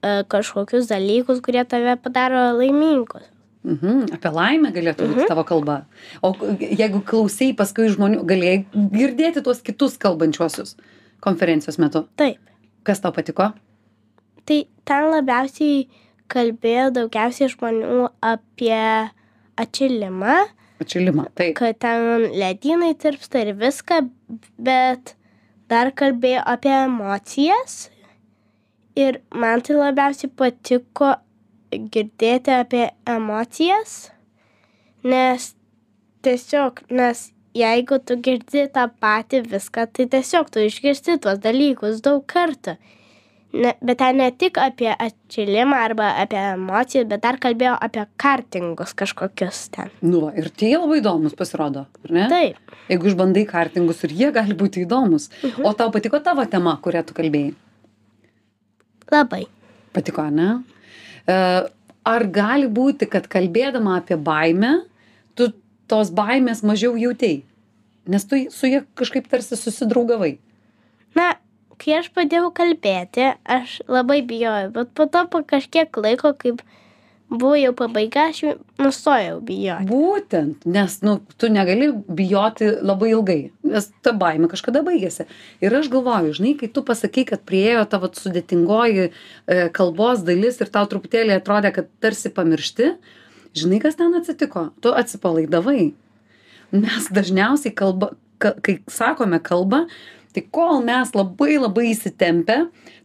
e, 0.01 0.23
kažkokius 0.31 0.87
dalykus, 0.87 1.41
kurie 1.41 1.65
tave 1.65 1.97
padaro 1.97 2.53
laimingus. 2.57 3.25
Mhm. 3.65 4.05
Apie 4.15 4.31
laimę 4.31 4.71
galėtų 4.71 5.09
būti 5.11 5.25
tavo 5.27 5.43
kalba. 5.43 5.81
O 6.23 6.31
jeigu 6.63 7.01
klausai 7.03 7.49
paskui 7.53 7.89
žmonių, 7.91 8.21
galėjai 8.29 8.61
girdėti 8.93 9.43
tuos 9.43 9.59
kitus 9.61 9.97
kalbančiuosius 9.99 10.77
konferencijos 11.19 11.77
metu. 11.81 12.05
Taip. 12.15 12.39
Kas 12.87 13.01
tau 13.03 13.11
patiko? 13.11 13.49
Tai 14.47 14.59
ten 14.87 15.09
labiausiai 15.11 15.89
kalbėjo 16.31 16.87
daugiausiai 16.95 17.51
žmonių 17.51 18.07
apie 18.23 18.79
atšilimą, 19.59 20.37
Atšilimą. 20.79 21.25
Taip. 21.35 21.57
kad 21.59 21.75
ten 21.83 22.29
ledynai 22.39 22.93
tirpsta 22.95 23.41
ir 23.43 23.51
viską, 23.59 24.05
bet 24.57 25.17
dar 25.71 25.91
kalbėjo 26.01 26.43
apie 26.53 26.73
emocijas. 26.83 27.79
Ir 28.99 29.21
man 29.31 29.61
tai 29.63 29.77
labiausiai 29.77 30.31
patiko 30.41 31.13
girdėti 31.71 32.51
apie 32.51 32.85
emocijas, 33.07 34.09
nes 35.05 35.53
tiesiog, 36.25 36.81
nes 36.89 37.29
jeigu 37.55 37.99
tu 38.03 38.17
girdi 38.25 38.65
tą 38.73 38.87
patį 39.01 39.43
viską, 39.53 39.85
tai 39.93 40.07
tiesiog 40.15 40.49
tu 40.53 40.65
išgirsti 40.65 41.19
tuos 41.23 41.39
dalykus 41.43 42.01
daug 42.05 42.25
kartų. 42.33 42.75
Ne, 43.49 43.71
bet 43.81 43.97
ten 43.97 44.19
ne 44.21 44.27
tik 44.29 44.59
apie 44.61 44.91
atšilimą 44.93 45.77
arba 45.87 46.11
apie 46.21 46.37
emocijas, 46.51 47.07
bet 47.09 47.23
dar 47.23 47.39
kalbėjo 47.41 47.73
apie 47.81 48.03
kartingus 48.21 48.93
kažkokius 48.93 49.63
ten. 49.73 49.89
Nu, 50.05 50.27
ir 50.37 50.51
tie 50.53 50.75
labai 50.75 50.99
įdomus 50.99 51.33
pasirodo, 51.37 51.87
ar 52.05 52.13
ne? 52.13 52.27
Taip. 52.29 52.75
Jeigu 52.91 53.09
išbandai 53.09 53.47
kartingus 53.49 54.03
ir 54.05 54.13
jie 54.19 54.29
gali 54.35 54.57
būti 54.57 54.85
įdomus. 54.85 55.31
Mhm. 55.41 55.65
O 55.65 55.73
tau 55.73 55.89
patiko 55.95 56.21
tavo 56.21 56.45
tema, 56.45 56.75
kurią 56.77 57.01
tu 57.09 57.17
kalbėjai? 57.17 57.55
Labai. 59.09 59.43
Patiko, 59.97 60.27
ne? 60.29 60.51
E, 61.25 61.35
Ar 62.09 62.25
gali 62.31 62.69
būti, 62.71 63.07
kad 63.11 63.27
kalbėdama 63.29 63.97
apie 63.99 64.17
baimę, 64.17 64.79
tu 65.37 65.51
tos 65.89 66.11
baimės 66.15 66.63
mažiau 66.65 66.95
jautėjai? 66.97 67.43
Nes 68.09 68.25
tu 68.25 68.39
su 68.53 68.69
jie 68.69 68.81
kažkaip 68.97 69.27
tarsi 69.29 69.57
susidraugavai. 69.59 70.37
Na, 71.17 71.35
kai 71.79 71.99
aš 71.99 72.11
pradėjau 72.15 72.51
kalbėti, 72.55 73.31
aš 73.47 73.79
labai 73.89 74.21
bijojau, 74.27 74.73
bet 74.75 74.91
po 74.97 75.07
to 75.11 75.23
po 75.31 75.41
kažkiek 75.47 75.99
laiko, 76.01 76.33
kaip 76.37 76.61
buvo 77.29 77.53
jau 77.59 77.71
pabaiga, 77.77 78.25
aš 78.31 78.41
jau 78.43 78.53
nustojau 78.81 79.37
bijoti. 79.45 79.87
Būtent, 79.89 80.65
nes 80.69 80.95
nu, 81.05 81.19
tu 81.37 81.49
negali 81.53 81.91
bijoti 81.93 82.71
labai 82.81 83.11
ilgai, 83.13 83.39
nes 83.69 83.89
ta 84.05 84.13
baimė 84.17 84.49
kažkada 84.51 84.81
baigėsi. 84.85 85.27
Ir 85.63 85.77
aš 85.77 85.91
galvoju, 85.93 86.33
žinai, 86.39 86.55
kai 86.59 86.71
tu 86.73 86.83
pasakai, 86.85 87.27
kad 87.29 87.45
priejo 87.47 87.85
tavo 87.89 88.09
sudėtingoji 88.17 89.09
e, 89.09 89.11
kalbos 89.75 90.25
dalis 90.25 90.57
ir 90.59 90.73
tau 90.73 90.89
truputėlį 90.89 91.37
atrodė, 91.37 91.73
kad 91.75 91.91
tarsi 92.01 92.33
pamiršti, 92.33 92.95
žinai, 93.57 93.81
kas 93.83 93.99
ten 93.99 94.17
atsitiko? 94.17 94.69
Tu 94.81 94.93
atsipalaidavai. 95.03 95.91
Mes 96.73 97.11
dažniausiai 97.13 97.73
kalba, 97.77 98.13
ka, 98.41 98.55
kai 98.65 98.79
sakome 98.89 99.37
kalbą, 99.43 99.85
tai 100.35 100.43
kol 100.53 100.83
mes 100.85 101.11
labai 101.17 101.57
labai 101.57 101.89
įsitempę, 101.91 102.59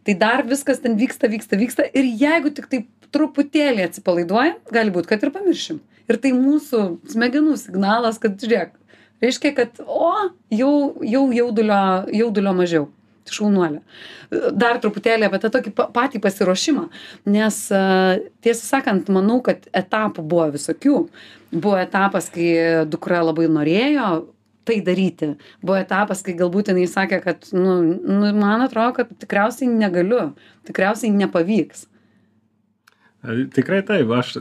tai 0.05 0.15
dar 0.21 0.45
viskas 0.47 0.81
ten 0.83 0.97
vyksta, 0.99 1.29
vyksta, 1.31 1.59
vyksta 1.59 1.87
ir 1.91 2.07
jeigu 2.21 2.53
tik 2.55 2.69
taip 2.71 2.89
truputėlį 3.15 3.85
atsipalaiduojam, 3.87 4.59
gali 4.75 4.93
būti, 4.93 5.09
kad 5.11 5.23
ir 5.23 5.31
pamiršim. 5.35 5.79
Ir 6.11 6.19
tai 6.21 6.33
mūsų 6.37 6.81
smegenų 7.09 7.55
signalas, 7.57 8.19
kad 8.21 8.35
žiūrėk, 8.41 8.75
reiškia, 9.23 9.53
kad 9.57 9.79
o, 9.85 10.11
jau, 10.53 10.75
jau 11.01 11.23
jaudulio, 11.33 11.79
jaudulio 12.13 12.53
mažiau. 12.57 12.91
Šaunuolė. 13.25 13.79
Dar 14.53 14.77
truputėlį 14.77 15.25
apie 15.25 15.39
tą 15.41 15.49
tokį 15.55 15.71
pa- 15.73 15.87
patį 15.89 16.19
pasiruošimą, 16.21 16.83
nes 17.33 17.55
a, 17.73 17.79
tiesą 18.45 18.67
sakant, 18.67 19.09
manau, 19.09 19.39
kad 19.41 19.65
etapų 19.73 20.21
buvo 20.21 20.45
visokių. 20.53 20.99
Buvo 21.49 21.79
etapas, 21.81 22.27
kai 22.29 22.85
dukra 22.85 23.23
labai 23.25 23.47
norėjo 23.49 24.11
tai 24.65 24.79
daryti. 24.85 25.33
Buvo 25.63 25.79
etapas, 25.79 26.23
kai 26.25 26.35
galbūt 26.37 26.71
jinai 26.71 26.87
sakė, 26.89 27.21
kad, 27.23 27.49
nu, 27.55 27.79
nu, 27.85 28.31
man 28.37 28.65
atrodo, 28.65 28.97
kad 28.99 29.11
tikriausiai 29.23 29.69
negaliu, 29.71 30.31
tikriausiai 30.67 31.13
nepavyks. 31.15 31.85
Tikrai 33.25 33.79
taip, 33.85 34.11
aš 34.13 34.35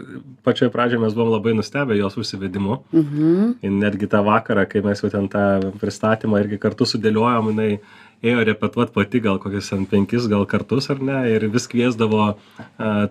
pačioje 0.44 0.68
pradžioje 0.72 1.00
mes 1.00 1.14
buvom 1.16 1.30
labai 1.32 1.54
nustebę 1.56 1.96
jos 1.96 2.18
užsivedimu. 2.20 2.78
Mhm. 2.92 3.52
Ir 3.64 3.76
netgi 3.78 4.08
tą 4.12 4.20
vakarą, 4.26 4.66
kai 4.68 4.82
mes 4.84 5.00
jau 5.00 5.10
ten 5.12 5.28
tą 5.32 5.72
pristatymą 5.80 6.42
irgi 6.42 6.60
kartu 6.60 6.88
sudėliojom, 6.88 7.48
jinai 7.52 7.78
ėjo 8.24 8.44
repetuoti 8.48 8.94
pati 8.94 9.22
gal 9.24 9.40
kokius 9.40 9.70
ten 9.72 9.86
penkis 9.88 10.28
gal 10.28 10.44
kartus 10.48 10.90
ar 10.92 11.00
ne, 11.00 11.18
ir 11.32 11.48
vis 11.52 11.68
kviesdavo 11.70 12.34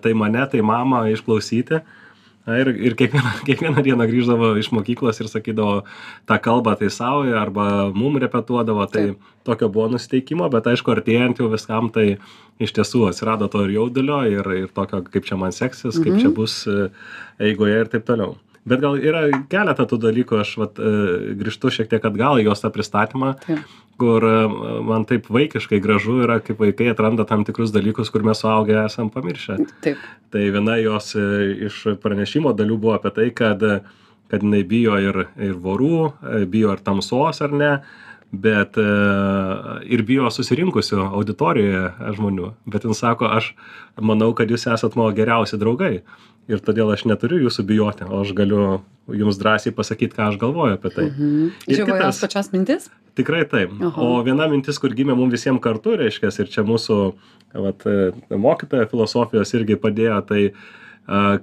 tai 0.02 0.14
mane, 0.14 0.46
tai 0.50 0.62
mamą 0.62 1.04
išklausyti. 1.14 1.82
Na, 2.44 2.58
ir 2.60 2.68
ir 2.76 2.94
kiekvieną, 2.98 3.30
kiekvieną 3.48 3.82
dieną 3.86 4.06
grįždavo 4.10 4.50
iš 4.60 4.68
mokyklos 4.76 5.20
ir 5.22 5.30
sakydavo 5.32 5.78
tą 6.28 6.38
kalbą 6.44 6.74
tai 6.80 6.90
savo, 6.92 7.24
arba 7.40 7.88
mum 7.96 8.18
repetuodavo, 8.20 8.84
tai 8.92 9.14
tokio 9.48 9.70
buvo 9.72 9.88
nusiteikimo, 9.94 10.50
bet 10.52 10.68
aišku, 10.68 10.92
artėjant 10.92 11.40
jau 11.40 11.48
viskam, 11.52 11.88
tai 11.94 12.18
iš 12.60 12.76
tiesų 12.76 13.06
atsirado 13.08 13.48
to 13.52 13.64
ir 13.64 13.76
jaudulio, 13.78 14.20
ir, 14.28 14.50
ir 14.64 14.68
tokio, 14.76 15.00
kaip 15.08 15.24
čia 15.28 15.40
man 15.40 15.56
seksis, 15.56 15.96
kaip 15.96 16.20
čia 16.20 16.32
bus 16.36 16.60
e, 16.68 16.90
eigoje 17.48 17.80
ir 17.80 17.92
taip 17.92 18.04
toliau. 18.08 18.36
Bet 18.64 18.80
gal 18.80 18.96
yra 18.96 19.26
keletą 19.52 19.84
tų 19.88 19.98
dalykų, 20.06 20.38
aš 20.40 20.54
vat, 20.56 20.78
e, 20.80 21.32
grįžtu 21.36 21.72
šiek 21.74 21.90
tiek 21.90 22.04
atgal 22.08 22.40
į 22.40 22.46
jos 22.46 22.62
tą 22.64 22.70
pristatymą, 22.72 23.34
Taip. 23.42 23.74
kur 24.00 24.24
e, 24.24 24.38
man 24.88 25.04
taip 25.08 25.28
vaikiškai 25.28 25.82
gražu 25.84 26.22
yra, 26.24 26.38
kaip 26.44 26.62
vaikai 26.64 26.88
atranda 26.94 27.26
tam 27.28 27.44
tikrus 27.44 27.74
dalykus, 27.74 28.08
kur 28.12 28.24
mes 28.24 28.40
suaugę 28.40 28.78
esam 28.86 29.12
pamiršę. 29.12 29.58
Taip. 29.84 30.00
Tai 30.32 30.46
viena 30.56 30.78
jos 30.80 31.12
e, 31.20 31.26
iš 31.68 31.82
pranešimo 32.00 32.54
dalių 32.56 32.80
buvo 32.80 32.96
apie 32.96 33.12
tai, 33.12 33.28
kad, 33.36 33.60
kad 34.32 34.48
jinai 34.48 34.64
bijo 34.64 34.96
ir, 34.96 35.26
ir 35.36 35.60
vorų, 35.60 36.00
bijo 36.48 36.72
ir 36.72 36.84
tamsos 36.88 37.44
ar 37.44 37.52
ne, 37.52 37.72
bet 38.34 38.80
ir 38.80 40.00
bijo 40.08 40.26
susirinkusių 40.32 41.04
auditorijoje 41.04 42.14
žmonių. 42.16 42.48
Bet 42.66 42.88
jin 42.88 42.96
sako, 42.96 43.28
aš 43.30 43.52
manau, 44.00 44.32
kad 44.34 44.50
jūs 44.50 44.64
esat 44.72 44.96
mano 44.98 45.12
geriausi 45.14 45.60
draugai. 45.60 46.00
Ir 46.48 46.60
todėl 46.60 46.90
aš 46.92 47.06
neturiu 47.08 47.38
jūsų 47.46 47.64
bijoti, 47.64 48.04
o 48.04 48.20
aš 48.20 48.34
galiu 48.36 48.82
jums 49.08 49.38
drąsiai 49.40 49.72
pasakyti, 49.72 50.12
ką 50.16 50.26
aš 50.32 50.36
galvoju 50.40 50.76
apie 50.76 50.90
tai. 50.92 51.06
Mhm. 51.08 51.50
Kitas- 51.64 52.04
jos 52.04 52.20
pačios 52.20 52.50
mintis? 52.52 52.90
Tikrai 53.16 53.44
taip. 53.48 53.70
Aha. 53.80 54.00
O 54.00 54.22
viena 54.26 54.48
mintis, 54.50 54.78
kur 54.80 54.90
gimė 54.90 55.16
mums 55.16 55.32
visiems 55.32 55.62
kartu, 55.62 55.96
reiškia, 55.96 56.32
ir 56.40 56.50
čia 56.52 56.64
mūsų 56.66 57.14
vat, 57.54 57.84
mokytoja 58.30 58.90
filosofijos 58.90 59.54
irgi 59.54 59.76
padėjo, 59.78 60.18
tai 60.26 60.52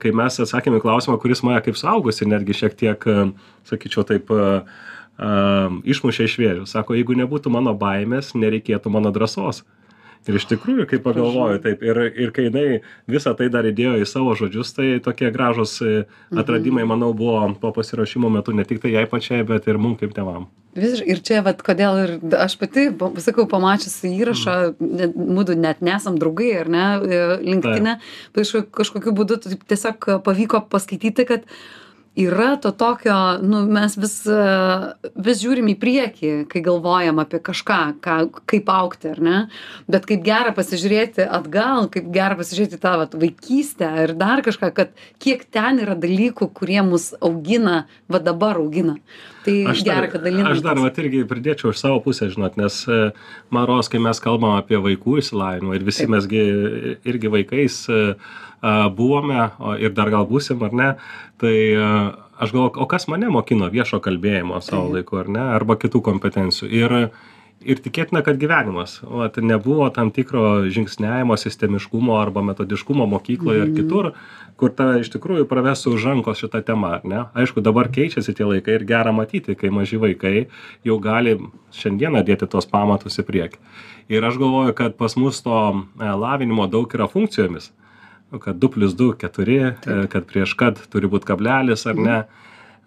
kai 0.01 0.12
mes 0.12 0.38
atsakėme 0.41 0.79
į 0.81 0.84
klausimą, 0.84 1.20
kuris 1.22 1.43
mane 1.46 1.62
kaip 1.62 1.77
suaugusi 1.77 2.25
netgi 2.25 2.53
šiek 2.53 2.75
tiek, 2.77 3.05
sakyčiau, 3.70 4.03
taip 4.05 4.29
išmušė 5.86 6.25
iš 6.25 6.38
vėžių. 6.41 6.67
Sako, 6.67 6.96
jeigu 6.98 7.15
nebūtų 7.15 7.51
mano 7.53 7.74
baimės, 7.77 8.34
nereikėtų 8.34 8.89
mano 8.89 9.12
drąsos. 9.13 9.63
Ir 10.29 10.35
iš 10.37 10.43
tikrųjų, 10.51 10.83
kai 10.85 10.99
pagalvoju, 11.01 11.57
taip, 11.63 11.79
ir, 11.81 11.97
ir 12.13 12.29
kai 12.35 12.43
jinai 12.45 12.65
visą 13.09 13.31
tai 13.33 13.47
dar 13.49 13.65
įdėjo 13.65 13.95
į 14.03 14.05
savo 14.05 14.35
žodžius, 14.37 14.69
tai 14.77 14.99
tokie 15.01 15.31
gražus 15.33 15.79
e, 15.81 16.03
atradimai, 16.37 16.83
manau, 16.85 17.09
buvo 17.17 17.47
po 17.61 17.71
pasirašymo 17.73 18.29
metu 18.29 18.53
ne 18.53 18.61
tik 18.69 18.83
tai 18.83 18.91
jai 18.93 19.07
pačiai, 19.09 19.41
bet 19.49 19.65
ir 19.71 19.79
mums 19.81 19.97
kaip 20.03 20.13
tevam. 20.13 20.45
Visiškai. 20.77 21.07
Ir 21.09 21.23
čia, 21.25 21.41
vat, 21.43 21.63
kodėl 21.65 21.97
ir 22.03 22.13
aš 22.37 22.53
pati, 22.61 22.85
pa- 22.95 23.09
sakau, 23.19 23.47
pamačiusi 23.49 24.13
įrašą, 24.21 24.55
net, 24.79 25.17
mūdu 25.17 25.57
net 25.57 25.81
nesam 25.83 26.21
draugai, 26.21 26.51
ar 26.61 26.69
ne, 26.71 26.85
linktinė, 27.41 27.97
bet 28.31 28.45
kažko- 28.45 28.67
kažkokiu 28.77 29.15
būdu 29.17 29.41
taip 29.41 29.65
tiesiog 29.73 30.21
pavyko 30.23 30.61
paskaityti, 30.69 31.25
kad 31.33 31.49
yra 32.15 32.58
to 32.60 32.72
tokio, 32.72 33.15
nu, 33.41 33.62
mes 33.72 33.96
vis, 33.96 34.15
vis 35.15 35.39
žiūrim 35.39 35.70
į 35.72 35.75
priekį, 35.80 36.32
kai 36.51 36.62
galvojam 36.65 37.22
apie 37.24 37.39
kažką, 37.44 37.80
ką, 38.03 38.15
kaip 38.51 38.72
aukti, 38.72 39.13
ar 39.13 39.22
ne, 39.24 39.38
bet 39.91 40.08
kaip 40.10 40.25
gera 40.25 40.51
pasižiūrėti 40.56 41.24
atgal, 41.24 41.88
kaip 41.94 42.10
gera 42.12 42.36
pasižiūrėti 42.39 42.75
į 42.75 42.82
tą 42.84 42.98
vat, 43.00 43.15
vaikystę 43.22 43.91
ir 44.03 44.15
dar 44.20 44.44
kažką, 44.44 44.74
kad 44.75 44.91
kiek 45.24 45.48
ten 45.48 45.80
yra 45.86 45.96
dalykų, 45.96 46.51
kurie 46.58 46.82
mus 46.84 47.13
augina, 47.24 47.86
va 48.12 48.20
dabar 48.20 48.60
augina. 48.60 48.98
Tai 49.46 49.56
Aš 49.72 49.82
gera, 49.82 50.03
dar, 50.03 50.12
kad 50.12 50.27
dalinamės. 50.27 50.60
aš 50.60 50.68
dar 50.68 50.84
vat, 50.84 51.00
irgi 51.01 51.24
pridėčiau 51.25 51.72
iš 51.72 51.80
savo 51.82 52.03
pusės, 52.03 52.36
žinot, 52.36 52.60
nes 52.62 52.84
e, 52.91 53.00
man 53.56 53.65
rodos, 53.70 53.89
kai 53.89 54.03
mes 54.03 54.20
kalbam 54.22 54.60
apie 54.60 54.77
vaikų 54.84 55.18
išsilavinimą 55.24 55.80
ir 55.80 55.88
visi 55.88 56.06
Taip. 56.06 56.13
mesgi 56.13 56.44
irgi 57.08 57.32
vaikais 57.39 57.82
e, 57.89 58.03
buvome 58.62 59.50
ir 59.82 59.94
dar 59.98 60.12
gal 60.13 60.27
būsim, 60.30 60.62
ar 60.65 60.75
ne, 60.77 60.89
tai 61.41 61.56
aš 62.41 62.53
galvoju, 62.53 62.77
o 62.82 62.88
kas 62.89 63.08
mane 63.12 63.30
mokino 63.34 63.70
viešo 63.74 64.01
kalbėjimo 64.03 64.62
savo 64.62 64.88
Taip. 64.88 64.96
laiku, 64.98 65.22
ar 65.22 65.30
ne, 65.30 65.44
arba 65.58 65.77
kitų 65.82 66.01
kompetencijų. 66.06 66.70
Ir, 66.74 66.96
ir 67.62 67.82
tikėtina 67.86 68.24
kad 68.25 68.39
gyvenimas 68.41 69.00
vat 69.06 69.38
nebuvo 69.41 69.89
tam 69.94 70.10
tikro 70.13 70.63
žingsniavimo 70.74 71.38
sistemiškumo 71.38 72.18
arba 72.18 72.41
metodiškumo 72.46 73.06
mokykloj 73.12 73.65
ar 73.65 73.74
kitur 73.75 74.13
kur 74.62 74.74
tave 74.77 75.00
iš 75.01 75.10
tikrųjų 75.13 75.48
pravestų 75.50 75.96
už 75.98 76.08
rankos 76.10 76.41
šita 76.41 76.62
tema 76.65 76.96
ar 77.00 77.06
ne? 77.10 77.22
Aišku 77.38 77.63
dabar 77.65 77.89
keičiasi 77.94 78.36
tie 78.38 78.46
laikai 78.46 78.75
ir 78.77 78.86
gera 78.89 79.13
matyti 79.15 79.56
kai 79.58 79.72
maži 79.74 79.98
vaikai 80.01 80.48
jau 80.86 80.98
gali 81.01 81.38
šiandieną 81.77 82.22
dėti 82.27 82.50
tuos 82.50 82.70
pamatus 82.70 83.18
į 83.22 83.25
priekį. 83.25 83.62
Ir 84.13 84.25
aš 84.27 84.38
galvoju 84.41 84.75
kad 84.77 84.98
pas 85.00 85.18
mus 85.18 85.41
to 85.41 85.58
e, 85.72 86.10
lavinimo 86.25 86.68
daug 86.70 86.94
yra 86.94 87.10
funkcijomis 87.10 87.72
kad 88.39 88.55
du 88.55 88.69
plius 88.71 88.95
du 88.95 89.11
keturi 89.17 89.59
kad 90.09 90.25
prieš 90.27 90.53
kad 90.59 90.79
turi 90.93 91.09
būt 91.11 91.27
kablelis 91.27 91.85
ar 91.89 92.00
ne 92.00 92.17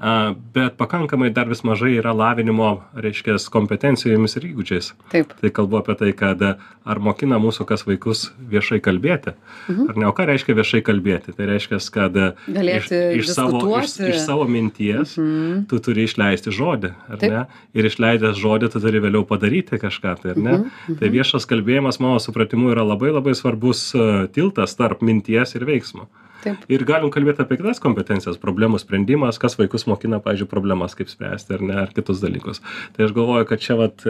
a 0.05 0.35
bet 0.53 0.75
pakankamai 0.77 1.31
dar 1.33 1.49
vis 1.49 1.63
mažai 1.65 1.95
yra 1.97 2.13
lavinimo 2.13 2.83
reiškias 2.93 3.47
kompetencijomis 3.49 4.35
ir 4.37 4.45
įgūdžiais. 4.51 4.91
Taip. 5.15 5.31
tai 5.41 5.49
kalbu 5.57 5.79
apie 5.81 5.95
tai 5.97 6.11
kad 6.13 6.43
ar 6.45 6.99
mokina 7.01 7.39
mūsų 7.41 7.65
kas 7.71 7.87
vaikus 7.89 8.27
viešai 8.53 8.83
kalbėti? 8.85 9.33
Mhm. 9.71 9.87
ar 9.89 9.97
ne? 10.03 10.07
O 10.11 10.13
ką 10.13 10.27
reiškia 10.29 10.57
viešai 10.59 10.83
kalbėti? 10.85 11.33
Tai 11.39 11.47
reiškias 11.49 11.89
kad 11.95 12.13
Galėti 12.13 12.99
iš, 13.17 13.23
iš 13.25 13.31
savo 13.33 13.63
iš, 13.81 13.95
iš 14.11 14.19
savo 14.27 14.45
minties 14.45 15.17
Mhm. 15.17 15.65
tu 15.73 15.79
turi 15.81 16.05
išleisti 16.05 16.53
žodį 16.53 16.93
ar 17.09 17.19
Taip. 17.23 17.31
ne? 17.33 17.47
Ir 17.73 17.89
išleidęs 17.89 18.37
žodį 18.37 18.71
tu 18.75 18.81
turi 18.85 19.01
vėliau 19.01 19.25
padaryti 19.25 19.81
kažką 19.81 20.19
tai 20.21 20.35
ar 20.35 20.37
ne? 20.37 20.59
Mhm, 20.59 20.99
tai 21.01 21.09
viešas 21.09 21.49
kalbėjimas 21.49 22.01
mano 22.01 22.21
supratimu 22.21 22.75
yra 22.77 22.85
labai 22.85 23.09
labai 23.15 23.33
svarbus 23.35 23.95
e, 23.97 24.29
tiltas 24.37 24.77
tarp 24.77 25.01
minties 25.01 25.55
ir 25.57 25.65
veiksmo 25.65 26.09
Taip. 26.45 26.65
ir 26.69 26.85
galim 26.89 27.11
kalbėt 27.15 27.41
apie 27.41 27.57
kitas 27.61 27.81
kompetencijas 27.83 28.37
problemų 28.43 28.81
sprendimas 28.83 29.41
kas 29.41 29.57
vaikus 29.61 29.87
mokina 29.89 30.21
pavyzdžiui 30.25 30.51
problemas 30.51 30.97
kaip 30.99 31.09
spręsti 31.13 31.57
ar 31.57 31.65
ne 31.65 31.79
ar 31.85 31.93
kitus 31.97 32.21
dalykus 32.25 32.61
tai 32.97 33.07
aš 33.07 33.15
galvoju 33.17 33.49
kad 33.49 33.65
čia 33.65 33.79
vat 33.81 34.05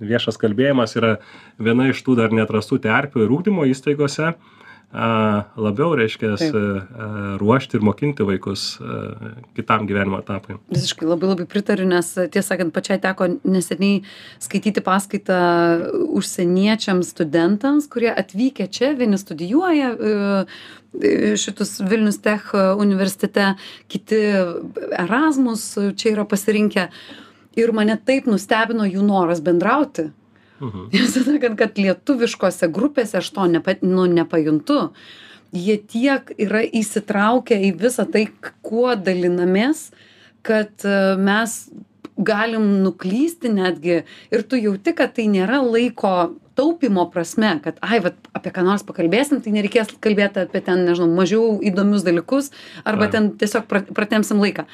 viešas 0.00 0.40
kalbėjimas 0.42 0.96
yra 1.00 1.14
viena 1.58 1.88
iš 1.92 2.04
tų 2.06 2.18
dar 2.20 2.34
neatrastų 2.36 2.82
terpių 2.84 3.24
ir 3.24 3.34
ugdymo 3.38 3.66
įstaigose 3.72 4.34
labiau 4.88 5.92
reiškias 5.98 6.46
ruošti 7.38 7.76
ir 7.76 7.82
mokinti 7.84 8.24
vaikus 8.24 8.78
kitam 9.56 9.84
gyvenimo 9.86 10.22
etapui 10.22 10.56
Visiškai 10.72 11.04
labai 11.04 11.28
labai 11.28 11.44
pritariu, 11.50 11.84
nes 11.90 12.08
tiesą 12.16 12.54
sakant, 12.54 12.72
pačiai 12.72 12.96
teko 13.02 13.28
neseniai 13.44 14.00
skaityti 14.40 14.80
paskaitą 14.84 15.40
užsieniečiams 16.16 17.12
studentams, 17.12 17.88
kurie 17.92 18.10
atvykę 18.14 18.68
čia, 18.72 18.94
vieni 18.96 19.18
studijuoja 19.20 19.90
e, 19.92 20.12
e, 20.96 21.36
šitus 21.36 21.78
Vilnius 21.84 22.20
Tech 22.24 22.54
universitete, 22.54 23.54
kiti 23.92 24.22
Erasmus 25.04 25.70
čia 26.00 26.14
yra 26.16 26.24
pasirinkę. 26.28 26.88
Ir 27.58 27.72
mane 27.74 27.98
taip 28.06 28.28
nustebino 28.30 28.86
jų 28.86 29.02
noras 29.04 29.42
bendrauti. 29.44 30.08
Mhm. 30.60 30.88
Tiesą 30.94 31.24
sakant, 31.26 31.58
kad 31.60 31.80
lietuviškose 31.80 32.70
grupėse 32.72 33.18
aš 33.20 33.32
to 33.34 33.48
nepa, 33.50 33.78
nu, 33.82 34.06
nepajuntu. 34.10 34.92
Jie 35.56 35.78
tiek 35.80 36.28
yra 36.36 36.60
įsitraukę 36.60 37.56
į 37.68 37.72
visą 37.80 38.04
tai, 38.04 38.26
kuo 38.60 38.92
dalinamės, 38.92 39.88
kad 40.44 40.84
e, 40.84 41.16
mes 41.16 41.54
galim 42.18 42.66
nuklysti 42.82 43.48
netgi 43.54 44.02
ir 44.34 44.44
tu 44.50 44.58
jauti, 44.60 44.92
kad 44.92 45.14
tai 45.16 45.28
nėra 45.30 45.62
laiko 45.64 46.34
taupimo 46.58 47.04
prasme, 47.12 47.52
kad, 47.62 47.78
ai, 47.86 48.00
vat, 48.02 48.18
apie 48.34 48.50
ką 48.54 48.64
nors 48.66 48.82
pakalbėsim, 48.86 49.38
tai 49.44 49.54
nereikės 49.54 49.92
kalbėti 50.02 50.42
apie 50.42 50.62
ten, 50.66 50.82
nežinau, 50.88 51.12
mažiau 51.14 51.58
įdomius 51.62 52.02
dalykus, 52.06 52.50
arba 52.82 53.06
Taip. 53.06 53.14
ten 53.14 53.28
tiesiog 53.38 53.68
pra- 53.70 53.86
pratemsim 53.86 54.42
laiką. 54.42 54.66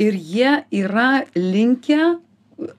Ir 0.00 0.16
jie 0.16 0.54
yra 0.72 1.26
linkę 1.36 2.16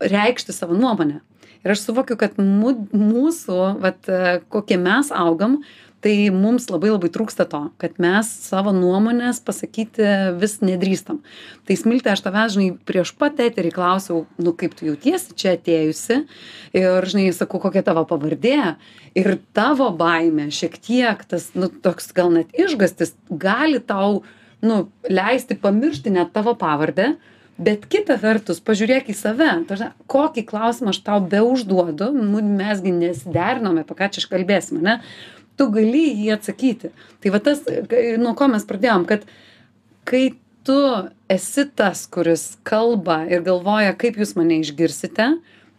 reikšti 0.01 0.55
savo 0.55 0.73
nuomonę. 0.73 1.21
Ir 1.65 1.73
aš 1.75 1.83
suvokiu, 1.83 2.15
kad 2.19 2.37
mu, 2.39 2.71
mūsų, 2.95 3.59
vat, 3.83 4.09
kokie 4.53 4.77
mes 4.79 5.11
augam, 5.11 5.59
tai 6.03 6.29
mums 6.31 6.69
labai 6.71 6.93
labai 6.93 7.09
trūksta 7.11 7.45
to, 7.49 7.61
kad 7.81 7.97
mes 8.01 8.27
savo 8.45 8.71
nuomonės 8.75 9.41
pasakyti 9.43 10.05
vis 10.39 10.59
nedrįstam. 10.63 11.19
Tai 11.67 11.77
smiltė, 11.79 12.13
aš 12.13 12.23
tavęs, 12.23 12.55
žinai, 12.55 12.69
prieš 12.87 13.11
pat 13.19 13.39
eterį 13.43 13.73
klausiau, 13.75 14.23
nu 14.39 14.53
kaip 14.55 14.77
tu 14.79 14.87
jautiesi 14.87 15.35
čia 15.35 15.57
atėjusi 15.57 16.21
ir, 16.79 17.09
žinai, 17.11 17.29
sakau, 17.35 17.59
kokia 17.63 17.83
tavo 17.85 18.05
pavardė. 18.07 18.75
Ir 19.19 19.33
tavo 19.57 19.89
baime 19.95 20.47
šiek 20.53 20.77
tiek 20.79 21.25
tas, 21.27 21.49
nu, 21.57 21.67
toks 21.67 22.13
gal 22.15 22.31
net 22.35 22.53
išgastis 22.55 23.15
gali 23.29 23.81
tau, 23.83 24.21
nu, 24.63 24.85
leisti 25.11 25.59
pamiršti 25.59 26.15
net 26.15 26.31
tavo 26.35 26.55
pavardę, 26.59 27.17
bet 27.59 27.85
kita 27.91 28.15
vertus 28.21 28.61
pažiūrėk 28.63 29.11
į 29.11 29.15
save. 29.17 29.49
Ta 29.67 29.67
prasme 29.67 29.89
kokį 30.11 30.45
klausimą 30.49 30.93
aš 30.93 31.01
tau 31.05 31.19
beužduodu 31.21 32.11
nu 32.15 32.41
mes 32.45 32.81
gi 32.83 32.93
nesiderinom 32.95 33.81
apie 33.81 33.97
ką 33.99 34.09
čia 34.15 34.25
kalbėsim 34.31 34.81
ane 34.81 34.99
tu 35.59 35.67
gali 35.73 36.05
į 36.13 36.25
jį 36.25 36.35
atsakyti. 36.37 36.93
Tai 37.19 37.33
va 37.35 37.43
tas 37.43 37.63
nuo 38.21 38.35
ko 38.39 38.47
mes 38.51 38.65
pradėjom 38.67 39.05
kad 39.09 39.27
kai 40.07 40.31
tu 40.67 40.79
esi 41.31 41.65
tas 41.75 42.05
kuris 42.07 42.53
kalba 42.67 43.25
ir 43.27 43.43
galvoja 43.45 43.95
kaip 43.99 44.19
jūs 44.19 44.35
mane 44.39 44.61
išgirsite 44.63 45.33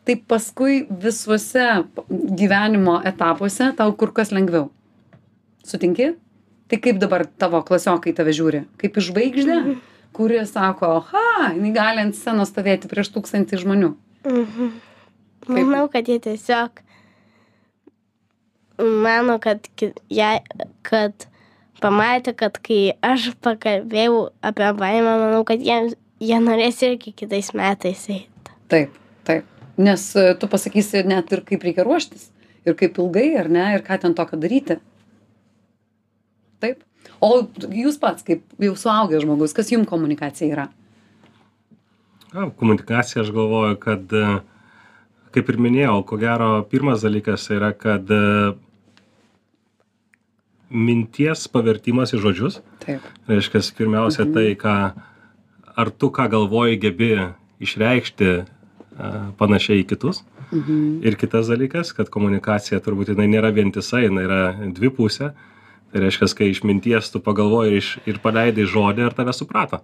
tai 0.05 0.17
paskui 0.17 0.83
visuose 0.89 1.69
gyvenimo 2.11 3.01
etapuose 3.09 3.73
tau 3.79 3.95
kur 3.97 4.13
kas 4.17 4.35
lengviau. 4.35 4.69
Sutinki? 5.65 6.15
Tai 6.71 6.79
kaip 6.79 7.01
dabar 7.03 7.25
tavo 7.27 7.61
klasiokai 7.67 8.13
tave 8.17 8.33
žiūri? 8.37 8.65
Kaip 8.81 8.97
į 8.97 9.07
žvaigždę 9.09 9.57
kuri 10.17 10.43
sako 10.47 10.93
aha 11.01 11.53
jinai 11.55 11.73
gali 11.75 12.05
ant 12.05 12.17
scenos 12.19 12.53
stovėti 12.53 12.91
prieš 12.91 13.13
tūkstantį 13.15 13.61
žmonių. 13.65 13.91
Mhm. 14.29 14.71
Manau, 15.51 15.87
kad 15.93 16.09
jie 16.09 16.19
tiesiog 16.23 16.83
mano, 18.81 19.39
kad, 19.43 19.67
jei, 20.13 20.41
kad 20.87 21.27
pamatė, 21.81 22.35
kad 22.37 22.59
kai 22.65 22.81
aš 23.05 23.31
pakalbėjau 23.45 24.31
apie 24.45 24.73
baimę, 24.77 25.17
manau, 25.25 25.45
kad 25.49 25.63
jiems, 25.65 25.97
jie 26.21 26.41
norės 26.43 26.83
irgi 26.85 27.15
kitais 27.17 27.53
metais 27.57 28.05
eiti. 28.09 28.59
taip 28.69 29.01
taip. 29.25 29.49
Nes 29.81 30.03
e, 30.17 30.35
tu 30.37 30.49
pasakysi 30.51 31.05
net 31.09 31.33
ir 31.33 31.45
kaip 31.47 31.65
reikia 31.65 31.87
ruoštis 31.87 32.29
ir 32.69 32.77
kaip 32.77 32.99
ilgai 33.01 33.31
ar 33.41 33.49
ne 33.49 33.67
ir 33.75 33.85
ką 33.87 34.01
ten 34.03 34.15
tokio 34.17 34.37
daryti. 34.41 34.77
Taip 36.61 36.83
o 37.21 37.33
jūs 37.71 38.01
pats 38.01 38.27
kaip 38.27 38.45
jau 38.59 38.77
suaugęs 38.77 39.25
žmogus 39.27 39.57
kas 39.57 39.73
jum 39.73 39.87
komunikacija 39.89 40.53
yra 40.55 40.69
komunikacija, 42.33 43.23
aš 43.23 43.31
galvoju, 43.31 43.77
kad, 43.77 44.13
e, 44.13 44.39
kaip 45.35 45.49
ir 45.51 45.59
minėjau, 45.59 46.01
ko 46.07 46.19
gero, 46.21 46.51
pirmas 46.71 47.03
dalykas 47.03 47.49
yra, 47.51 47.73
kad 47.77 48.11
e, 48.11 48.53
minties 50.71 51.49
pavertimas 51.51 52.15
į 52.15 52.23
žodžius. 52.23 52.61
taip 52.85 53.07
Reiškia, 53.29 53.63
pirmiausia, 53.79 54.29
tai, 54.35 54.55
ką, 54.59 54.77
ar 55.77 55.91
tu 55.91 56.11
ką 56.15 56.29
galvoji 56.31 56.79
gebi 56.83 57.13
išreikšti 57.61 58.31
e, 58.31 58.45
panašiai 59.39 59.83
į 59.83 59.89
kitus. 59.91 60.25
mhm. 60.51 61.07
Ir 61.07 61.17
kitas 61.17 61.51
dalykas, 61.51 61.95
kad 61.95 62.11
komunikacija 62.11 62.81
turbūt 62.81 63.15
jinai 63.15 63.29
nėra 63.31 63.53
vientisa, 63.55 64.03
jinai 64.03 64.27
yra 64.27 64.43
dvipusė. 64.75 65.33
Tai 65.91 66.03
reiškia, 66.05 66.29
kai 66.39 66.51
iš 66.53 66.63
minties 66.67 67.11
tu 67.11 67.23
pagalvoji 67.23 67.73
ir, 67.73 67.81
iš, 67.83 67.95
ir 68.07 68.21
paleidai 68.23 68.67
žodį, 68.69 69.09
ar 69.09 69.17
tave 69.17 69.35
suprato. 69.35 69.83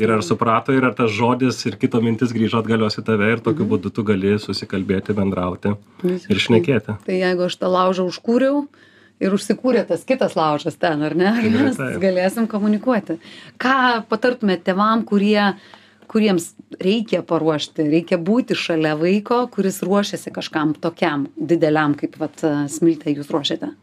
Ir 0.00 0.12
ar 0.12 0.22
suprato, 0.24 0.72
ir 0.72 0.84
ar 0.88 0.94
tas 0.96 1.12
žodis 1.12 1.58
ir 1.68 1.76
kito 1.80 2.00
mintis 2.04 2.32
grįžo 2.32 2.62
atgalios 2.62 2.96
į 3.00 3.04
tave 3.06 3.28
ir 3.34 3.42
tokiu 3.44 3.66
būdu 3.68 3.92
tu 3.92 4.04
gali 4.08 4.38
susikalbėti, 4.40 5.16
bendrauti 5.16 5.74
ir 6.02 6.40
šnekėti. 6.40 6.96
tai 7.04 7.18
jeigu 7.20 7.44
aš 7.44 7.58
tą 7.60 7.68
laužą 7.72 8.06
užkūriau 8.08 8.64
ir 9.22 9.36
užsikūrė 9.36 9.84
tas 9.88 10.04
kitas 10.08 10.34
laužas 10.38 10.78
ten, 10.80 11.04
ar 11.04 11.16
ne? 11.18 11.28
Ar 11.28 11.48
mes 11.52 11.78
taip. 11.78 12.00
galėsim 12.02 12.48
komunikuoti. 12.50 13.18
Ką 13.60 14.02
patartumėte 14.08 14.70
tėvam, 14.70 15.04
kurie, 15.08 15.52
kuriems 16.12 16.52
reikia 16.82 17.22
paruošti, 17.26 17.86
reikia 17.92 18.18
būti 18.20 18.56
šalia 18.58 18.96
vaiko, 19.00 19.44
kuris 19.52 19.82
ruošiasi 19.84 20.32
kažkam 20.34 20.72
tokiam 20.72 21.28
dideliam, 21.36 21.96
kaip 22.00 22.16
vat, 22.20 22.42
smiltė 22.72 23.14
jūs 23.16 23.30
ruošiate? 23.32 23.74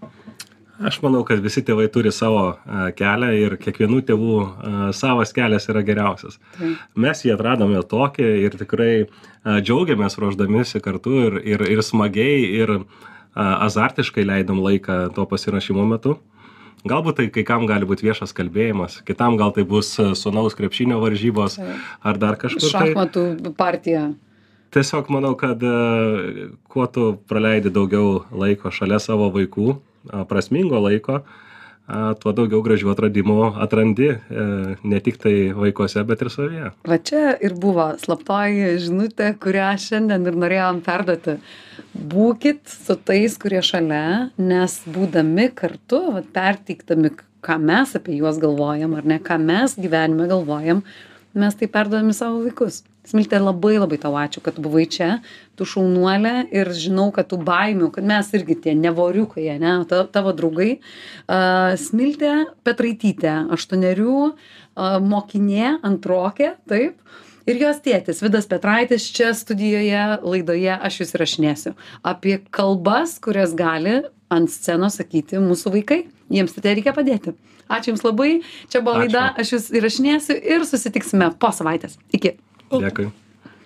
Aš 0.79 1.01
manau, 1.03 1.25
kad 1.27 1.41
visi 1.43 1.59
tėvai 1.65 1.89
turi 1.91 2.11
savo 2.15 2.43
a, 2.55 2.89
kelią 2.95 3.29
ir 3.35 3.55
kiekvienų 3.59 3.99
tėvų 4.07 4.35
a, 4.39 4.47
savas 4.95 5.33
kelias 5.35 5.67
yra 5.71 5.83
geriausias. 5.83 6.37
Tai, 6.55 6.71
Mes 6.95 7.23
jį 7.25 7.33
atradome 7.35 7.81
tokį 7.83 8.27
ir 8.45 8.55
tikrai 8.61 8.93
a, 9.03 9.59
džiaugiamės 9.59 10.15
ruoždamėsi 10.21 10.79
kartu 10.83 11.17
ir, 11.25 11.39
ir, 11.43 11.65
ir 11.67 11.83
smagiai 11.83 12.45
ir 12.61 12.79
azartiškai 13.39 14.23
leidom 14.25 14.61
laiką 14.63 15.09
to 15.15 15.25
pasirašymo 15.29 15.83
metu. 15.87 16.15
Galbūt 16.87 17.19
tai 17.19 17.27
kai 17.35 17.43
kam 17.47 17.67
gali 17.67 17.87
būti 17.87 18.07
viešas 18.07 18.31
kalbėjimas, 18.35 19.01
kitam 19.07 19.35
gal 19.39 19.51
tai 19.55 19.65
bus 19.67 19.91
sunaus 20.15 20.55
krepšinio 20.55 21.01
varžybos 21.03 21.59
ar 21.59 22.19
dar 22.19 22.39
kažkur. 22.39 22.63
Tai 22.63 22.71
šachmatų 22.71 23.53
partija. 23.59 24.07
tiesiog 24.71 25.11
manau, 25.11 25.35
kad 25.35 25.59
kuo 26.71 26.87
tu 26.87 27.11
praleidi 27.27 27.71
daugiau 27.73 28.23
laiko 28.31 28.71
šalia 28.71 28.99
savo 29.03 29.27
vaikų, 29.35 29.75
prasmingo 30.29 30.79
laiko, 30.83 31.23
tuo 32.21 32.33
daugiau 32.37 32.61
gražių 32.61 32.91
atradimų 32.93 33.37
atrandi 33.63 34.11
e, 34.13 34.19
ne 34.85 34.99
tik 35.01 35.17
tai 35.21 35.33
vaikuose, 35.57 36.03
bet 36.05 36.21
ir 36.21 36.29
savyje. 36.29 36.71
Va 36.85 36.99
čia 37.01 37.33
ir 37.41 37.55
buvo 37.57 37.87
slaptoji 38.01 38.75
žinutė, 38.83 39.31
kurią 39.41 39.71
šiandien 39.81 40.29
ir 40.29 40.37
norėjom 40.37 40.83
perduoti. 40.85 41.39
Būkit 42.13 42.61
su 42.69 42.93
tais, 43.01 43.39
kurie 43.41 43.63
šalia, 43.65 44.29
nes 44.37 44.77
būdami 44.85 45.49
kartu, 45.57 46.03
va, 46.19 46.23
perteiktami, 46.35 47.15
ką 47.45 47.57
mes 47.63 47.95
apie 47.97 48.19
juos 48.19 48.37
galvojam, 48.41 48.93
ar 48.99 49.09
ne, 49.09 49.17
ką 49.23 49.39
mes 49.41 49.73
gyvenime 49.79 50.29
galvojam, 50.29 50.83
mes 51.33 51.57
tai 51.57 51.71
perduodami 51.73 52.13
savo 52.13 52.43
vaikus. 52.45 52.83
Smiltė, 53.07 53.39
labai 53.39 53.77
labai 53.79 53.97
tau 54.01 54.11
ačiū, 54.19 54.41
kad 54.43 54.57
buvai 54.59 54.83
čia, 54.91 55.21
tu 55.57 55.65
šaunuolė 55.65 56.49
ir 56.51 56.69
žinau, 56.75 57.07
kad 57.15 57.29
tų 57.31 57.39
baimių, 57.47 57.87
kad 57.95 58.05
mes 58.05 58.27
irgi 58.35 58.57
tie 58.65 58.73
nevoriukai, 58.75 59.45
ne, 59.61 59.77
ta, 59.89 60.03
tavo 60.03 60.33
draugai. 60.35 60.81
Uh, 61.23 61.77
Smiltė 61.79 62.33
Petraitytė, 62.67 63.33
aštuonerių, 63.55 64.17
uh, 64.27 64.99
mokinė, 64.99 65.79
antrokė, 65.87 66.53
taip. 66.69 66.99
Ir 67.49 67.57
jos 67.63 67.79
tėtis, 67.81 68.19
Vidas 68.21 68.45
Petraitis, 68.51 69.07
čia 69.15 69.31
studijoje, 69.33 70.03
laidoje 70.21 70.75
aš 70.75 70.99
jūs 71.01 71.15
įrašinėsiu 71.15 71.73
apie 72.05 72.35
kalbas, 72.53 73.15
kurias 73.23 73.55
gali 73.57 74.01
ant 74.29 74.51
scenos 74.53 74.99
sakyti 74.99 75.39
mūsų 75.41 75.73
vaikai. 75.79 76.03
Jiems 76.29 76.53
tai 76.59 76.75
reikia 76.77 76.93
padėti. 76.93 77.33
Ačiū 77.69 77.93
Jums 77.93 78.05
labai. 78.05 78.29
Čia 78.69 78.83
buvo 78.85 79.01
laida, 79.01 79.31
aš 79.37 79.55
jūs 79.55 79.71
įrašinėsiu 79.77 80.37
ir 80.37 80.67
susitiksime 80.69 81.31
po 81.41 81.49
savaitės. 81.55 81.97
Iki. 82.13 82.35
Ďakujem. 82.69 83.28